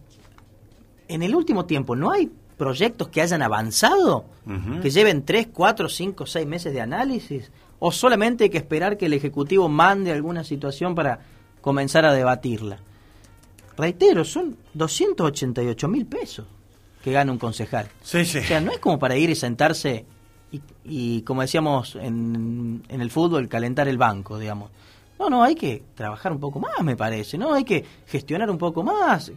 en 1.08 1.24
el 1.24 1.36
último 1.36 1.66
tiempo, 1.66 1.96
¿no 1.96 2.12
hay 2.12 2.30
proyectos 2.62 3.08
que 3.08 3.24
hayan 3.24 3.42
avanzado, 3.42 4.26
que 4.84 4.92
lleven 4.92 5.26
3, 5.26 5.48
4, 5.52 5.90
5, 5.90 6.28
6 6.28 6.46
meses 6.46 6.72
de 6.72 6.80
análisis? 6.80 7.52
¿O 7.80 7.92
solamente 7.92 8.44
hay 8.44 8.50
que 8.52 8.60
esperar 8.60 8.98
que 8.98 9.08
el 9.08 9.14
Ejecutivo 9.14 9.68
mande 9.68 10.12
alguna 10.12 10.44
situación 10.44 10.94
para 10.94 11.22
comenzar 11.60 12.06
a 12.06 12.14
debatirla? 12.14 12.78
Reitero, 13.76 14.24
son 14.24 14.58
288 14.76 15.88
mil 15.88 16.06
pesos 16.06 16.46
que 17.04 17.12
gana 17.12 17.32
un 17.32 17.40
concejal. 17.40 17.88
Sí, 18.04 18.26
sí. 18.26 18.38
O 18.38 18.44
sea, 18.44 18.62
no 18.62 18.72
es 18.72 18.78
como 18.78 19.00
para 19.00 19.18
ir 19.18 19.32
y 19.32 19.36
sentarse 19.36 20.06
y, 20.52 20.62
y, 20.86 21.22
como 21.24 21.42
decíamos 21.42 21.96
en, 21.96 22.84
en 22.90 23.02
el 23.02 23.10
fútbol, 23.10 23.48
calentar 23.48 23.88
el 23.88 23.98
banco, 23.98 24.38
digamos. 24.38 24.70
No, 25.18 25.32
no, 25.32 25.42
hay 25.42 25.56
que 25.56 25.82
trabajar 25.96 26.32
un 26.32 26.40
poco 26.40 26.60
más, 26.60 26.80
me 26.84 26.96
parece, 26.96 27.40
¿no? 27.40 27.54
Hay 27.54 27.64
que 27.64 27.84
gestionar 28.06 28.52
un 28.52 28.60
poco 28.60 28.84
más, 28.84 29.32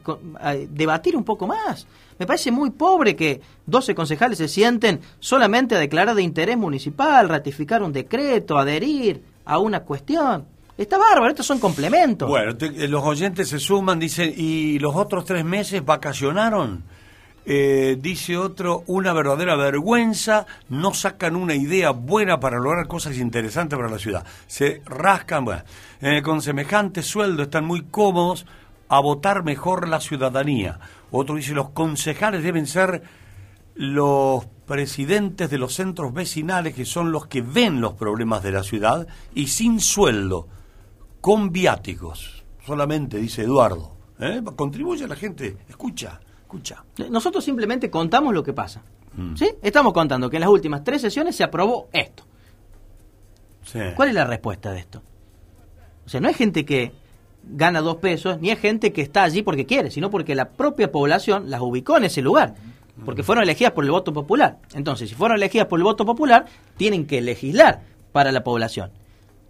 debatir 0.69 1.17
un 1.17 1.25
poco 1.25 1.47
más. 1.47 1.87
Me 2.19 2.27
parece 2.27 2.51
muy 2.51 2.71
pobre 2.71 3.17
que 3.17 3.41
12 3.67 3.95
concejales 3.95 4.39
se 4.39 4.49
sienten 4.49 5.01
solamente 5.21 5.75
a 5.75 5.79
declarar 5.79 6.15
de 6.15 6.23
interés 6.23 6.57
municipal, 6.57 7.29
ratificar 7.29 7.83
un 7.83 7.93
decreto, 7.93 8.57
adherir 8.59 9.23
a 9.45 9.59
una 9.59 9.81
cuestión. 9.81 10.47
Está 10.77 10.99
bárbaro, 10.99 11.29
estos 11.31 11.47
son 11.47 11.59
complementos. 11.61 12.29
Bueno, 12.29 12.57
te- 12.57 12.67
eh, 12.85 12.89
los 12.89 13.03
oyentes 13.05 13.49
se 13.49 13.59
suman, 13.61 13.99
dicen, 13.99 14.33
¿y 14.37 14.79
los 14.81 14.95
otros 14.97 15.25
tres 15.25 15.45
meses 15.45 15.85
vacacionaron? 15.85 16.83
Eh, 17.47 17.99
dice 18.01 18.39
otro, 18.39 18.85
una 18.87 19.13
verdadera 19.13 19.55
vergüenza, 19.55 20.47
no 20.71 20.95
sacan 20.95 21.37
una 21.37 21.55
idea 21.55 21.91
buena 21.91 22.41
para 22.41 22.59
lograr 22.59 22.87
cosas 22.89 23.19
interesantes 23.19 23.77
para 23.79 23.91
la 23.91 23.99
ciudad. 23.99 24.25
Se 24.47 24.81
rascan, 24.87 25.45
bueno, 25.45 25.63
eh, 26.01 26.23
con 26.23 26.41
semejante 26.41 27.03
sueldo 27.03 27.43
están 27.43 27.67
muy 27.67 27.83
cómodos 27.83 28.47
a 28.89 28.99
votar 29.01 29.45
mejor 29.45 29.89
la 29.89 30.01
ciudadanía. 30.01 30.79
Otro 31.17 31.37
dice, 31.37 31.55
los 31.55 31.71
concejales 31.71 32.43
deben 32.43 32.67
ser 32.67 33.05
los 33.77 34.47
presidentes 34.67 35.49
de 35.49 35.59
los 35.59 35.73
centros 35.73 36.13
vecinales 36.13 36.75
que 36.75 36.85
son 36.85 37.13
los 37.13 37.29
que 37.29 37.41
ven 37.41 37.81
los 37.81 37.95
problemas 37.95 38.43
de 38.43 38.51
la 38.51 38.65
ciudad 38.65 39.07
y 39.33 39.47
sin 39.47 39.79
sueldo, 39.79 40.49
con 41.21 41.53
viáticos, 41.53 42.45
solamente, 42.67 43.19
dice 43.19 43.43
Eduardo. 43.43 43.97
¿Eh? 44.19 44.43
Contribuye 44.57 45.05
a 45.05 45.07
la 45.07 45.15
gente, 45.15 45.57
escucha, 45.69 46.19
escucha. 46.43 46.85
Nosotros 47.09 47.45
simplemente 47.45 47.89
contamos 47.91 48.35
lo 48.35 48.43
que 48.43 48.53
pasa. 48.53 48.83
Mm. 49.17 49.37
¿Sí? 49.37 49.49
Estamos 49.63 49.93
contando 49.93 50.29
que 50.29 50.39
en 50.39 50.41
las 50.41 50.51
últimas 50.51 50.83
tres 50.83 51.01
sesiones 51.01 51.37
se 51.37 51.45
aprobó 51.45 51.89
esto. 51.93 52.25
Sí. 53.63 53.79
¿Cuál 53.95 54.09
es 54.09 54.15
la 54.17 54.25
respuesta 54.25 54.73
de 54.73 54.81
esto? 54.81 55.01
O 56.05 56.09
sea, 56.09 56.21
no 56.21 56.27
hay 56.27 56.35
gente 56.35 56.65
que 56.65 56.93
gana 57.49 57.81
dos 57.81 57.97
pesos, 57.97 58.41
ni 58.41 58.51
hay 58.51 58.57
gente 58.57 58.93
que 58.93 59.03
está 59.03 59.23
allí 59.23 59.43
porque 59.43 59.67
quiere, 59.67 59.91
sino 59.91 60.11
porque 60.11 60.35
la 60.35 60.51
propia 60.51 60.91
población 60.91 61.51
las 61.51 61.61
ubicó 61.61 61.97
en 61.97 62.05
ese 62.05 62.23
lugar. 62.23 62.55
Porque 63.05 63.23
fueron 63.25 63.43
elegidas 63.43 63.73
por 63.73 63.85
el 63.85 63.91
voto 63.91 64.13
popular. 64.13 64.59
Entonces, 64.73 65.09
si 65.09 65.15
fueron 65.17 65.37
elegidas 65.37 65.67
por 65.67 65.81
el 65.81 65.85
voto 65.85 66.07
popular, 66.07 66.47
tienen 66.77 67.07
que 67.07 67.21
legislar 67.21 67.83
para 68.13 68.31
la 68.31 68.45
población. 68.45 68.93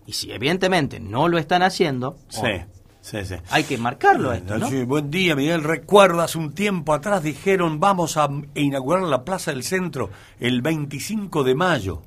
Y 0.07 0.13
si 0.15 0.33
evidentemente 0.33 0.99
no 0.99 1.29
lo 1.29 1.37
están 1.39 1.63
haciendo, 1.63 2.17
Sí, 2.29 2.41
o- 2.43 2.65
sí, 3.03 3.19
sí. 3.25 3.35
hay 3.51 3.65
que 3.65 3.77
marcarlo 3.77 4.33
esto, 4.33 4.57
¿no? 4.59 4.69
Sí, 4.71 4.85
buen 4.85 5.11
día, 5.11 5.37
Miguel. 5.37 5.63
Recuerdo, 5.63 6.23
hace 6.23 6.39
un 6.39 6.55
tiempo 6.55 6.95
atrás 6.95 7.23
dijeron 7.23 7.81
vamos 7.81 8.17
a 8.17 8.29
inaugurar 8.55 9.03
la 9.05 9.25
Plaza 9.25 9.51
del 9.51 9.63
Centro 9.63 10.09
el 10.41 10.63
25 10.63 11.45
de 11.45 11.55
mayo. 11.55 12.03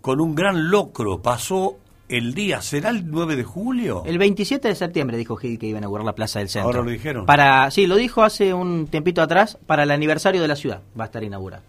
Con 0.00 0.20
un 0.20 0.34
gran 0.34 0.70
locro. 0.70 1.20
Pasó 1.22 1.76
el 2.08 2.34
día. 2.34 2.60
¿Será 2.62 2.90
el 2.90 3.10
9 3.10 3.36
de 3.36 3.44
julio? 3.44 4.02
El 4.06 4.18
27 4.18 4.68
de 4.68 4.74
septiembre 4.74 5.16
dijo 5.16 5.36
Gil 5.36 5.58
que 5.58 5.66
iba 5.66 5.78
a 5.78 5.80
inaugurar 5.80 6.04
la 6.04 6.14
Plaza 6.14 6.38
del 6.38 6.48
Centro. 6.48 6.68
Ahora 6.68 6.82
lo 6.82 6.90
dijeron. 6.90 7.26
Para, 7.26 7.70
sí, 7.70 7.86
lo 7.86 7.96
dijo 7.96 8.22
hace 8.22 8.54
un 8.54 8.86
tiempito 8.86 9.22
atrás, 9.22 9.58
para 9.66 9.82
el 9.82 9.90
aniversario 9.90 10.40
de 10.40 10.48
la 10.48 10.56
ciudad 10.56 10.82
va 10.98 11.04
a 11.04 11.06
estar 11.06 11.22
inaugurado. 11.22 11.62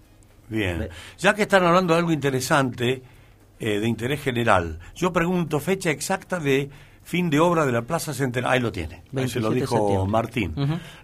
Bien. 0.47 0.89
Ya 1.17 1.33
que 1.33 1.43
están 1.43 1.63
hablando 1.63 1.93
de 1.93 1.99
algo 1.99 2.11
interesante, 2.11 3.03
eh, 3.59 3.79
de 3.79 3.87
interés 3.87 4.21
general, 4.21 4.79
yo 4.95 5.13
pregunto 5.13 5.59
fecha 5.59 5.91
exacta 5.91 6.39
de 6.39 6.69
fin 7.03 7.29
de 7.29 7.39
obra 7.39 7.65
de 7.65 7.71
la 7.71 7.81
Plaza 7.81 8.13
Central. 8.13 8.45
Ahí 8.47 8.59
lo 8.59 8.71
tiene. 8.71 9.03
Ahí 9.15 9.27
se 9.27 9.39
lo 9.39 9.49
27 9.49 9.83
de 9.83 9.91
dijo. 9.91 10.05
Martín. 10.05 10.55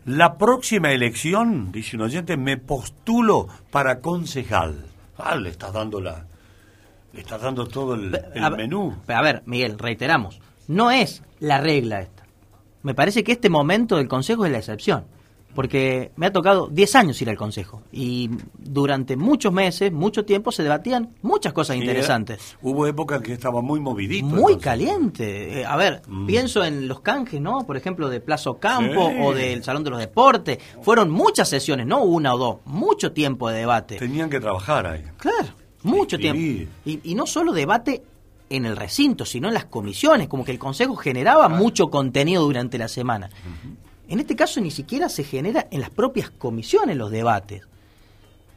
La 0.06 0.38
próxima 0.38 0.92
elección, 0.92 1.72
dice 1.72 1.96
un 1.96 2.04
oyente, 2.04 2.38
me 2.38 2.58
postulo 2.58 3.48
para 3.72 4.00
concejal. 4.00 4.86
Ah, 5.18 5.36
le 5.36 5.50
estás 5.50 5.74
dando 5.74 6.00
la... 6.00 6.26
Le 7.16 7.22
estás 7.22 7.42
dando 7.42 7.66
todo 7.66 7.96
el, 7.96 8.14
el 8.36 8.44
a, 8.44 8.50
menú. 8.52 8.94
A 9.08 9.22
ver, 9.22 9.42
Miguel, 9.46 9.80
reiteramos, 9.80 10.40
no 10.68 10.92
es 10.92 11.24
la 11.40 11.60
regla 11.60 12.02
esta. 12.02 12.26
Me 12.84 12.94
parece 12.94 13.24
que 13.24 13.32
este 13.32 13.50
momento 13.50 13.98
del 13.98 14.08
Consejo 14.08 14.46
es 14.46 14.52
la 14.52 14.60
excepción. 14.60 15.06
Porque 15.56 16.12
me 16.18 16.26
ha 16.26 16.34
tocado 16.34 16.68
10 16.68 16.96
años 16.96 17.22
ir 17.22 17.30
al 17.30 17.38
Consejo. 17.38 17.82
Y 17.90 18.30
durante 18.58 19.16
muchos 19.16 19.54
meses, 19.54 19.90
mucho 19.90 20.26
tiempo, 20.26 20.52
se 20.52 20.64
debatían 20.64 21.16
muchas 21.22 21.54
cosas 21.54 21.78
Sí, 21.78 21.82
interesantes. 21.82 22.42
eh, 22.52 22.58
Hubo 22.62 22.86
época 22.88 23.22
que 23.22 23.32
estaba 23.32 23.62
muy 23.62 23.80
movidito. 23.80 24.26
Muy 24.26 24.58
caliente. 24.58 25.62
Eh, 25.62 25.66
a 25.66 25.78
ver, 25.78 26.02
Mm. 26.10 26.26
pienso 26.28 26.66
en 26.66 26.90
los 26.90 27.00
canjes, 27.00 27.40
¿no? 27.40 27.66
Por 27.66 27.78
ejemplo, 27.78 28.10
de 28.10 28.20
Plazo 28.20 28.56
Campo 28.60 29.10
Sí. 29.12 29.16
o 29.22 29.34
del 29.34 29.64
Salón 29.64 29.86
de 29.86 29.92
los 29.92 30.00
Deportes. 30.00 30.58
Fueron 30.82 31.10
muchas 31.10 31.48
sesiones, 31.48 31.88
no 31.88 32.04
una 32.04 32.36
o 32.36 32.38
dos, 32.38 32.58
mucho 32.66 33.14
tiempo 33.14 33.50
de 33.50 33.60
debate. 33.60 33.96
Tenían 33.96 34.30
que 34.30 34.42
trabajar 34.42 34.86
ahí. 34.86 35.04
Claro, 35.16 35.48
mucho 35.86 36.18
tiempo. 36.18 36.70
Y, 36.86 37.00
y 37.04 37.16
no 37.16 37.26
solo 37.26 37.52
debate 37.54 38.04
en 38.50 38.66
el 38.66 38.76
recinto, 38.76 39.26
sino 39.26 39.48
en 39.48 39.54
las 39.54 39.66
comisiones, 39.66 40.28
como 40.28 40.46
que 40.46 40.52
el 40.52 40.60
Consejo 40.60 40.96
generaba 40.96 41.50
mucho 41.50 41.88
contenido 41.88 42.44
durante 42.44 42.78
la 42.78 42.88
semana. 42.88 43.30
En 44.08 44.20
este 44.20 44.36
caso 44.36 44.62
ni 44.62 44.70
siquiera 44.72 45.10
se 45.10 45.24
genera 45.24 45.68
en 45.72 45.82
las 45.82 45.90
propias 45.90 46.30
comisiones 46.30 46.96
los 46.96 47.10
debates. 47.10 47.64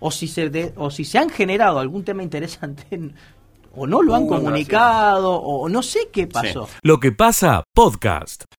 O 0.01 0.11
si 0.11 0.29
se, 0.29 0.51
de- 0.51 0.73
o 0.77 0.91
si 0.91 1.05
se 1.05 1.19
han 1.19 1.31
generado 1.31 1.79
algún 1.79 2.05
tema 2.05 2.23
interesante, 2.23 3.13
o 3.75 3.87
no 3.87 4.03
lo 4.03 4.15
han 4.15 4.25
Uh, 4.25 4.29
comunicado, 4.29 5.33
o 5.37 5.69
no 5.69 5.83
sé 5.83 6.09
qué 6.13 6.27
pasó. 6.27 6.69
Lo 6.83 7.01
que 7.01 7.13
pasa, 7.13 7.65
podcast. 7.75 8.45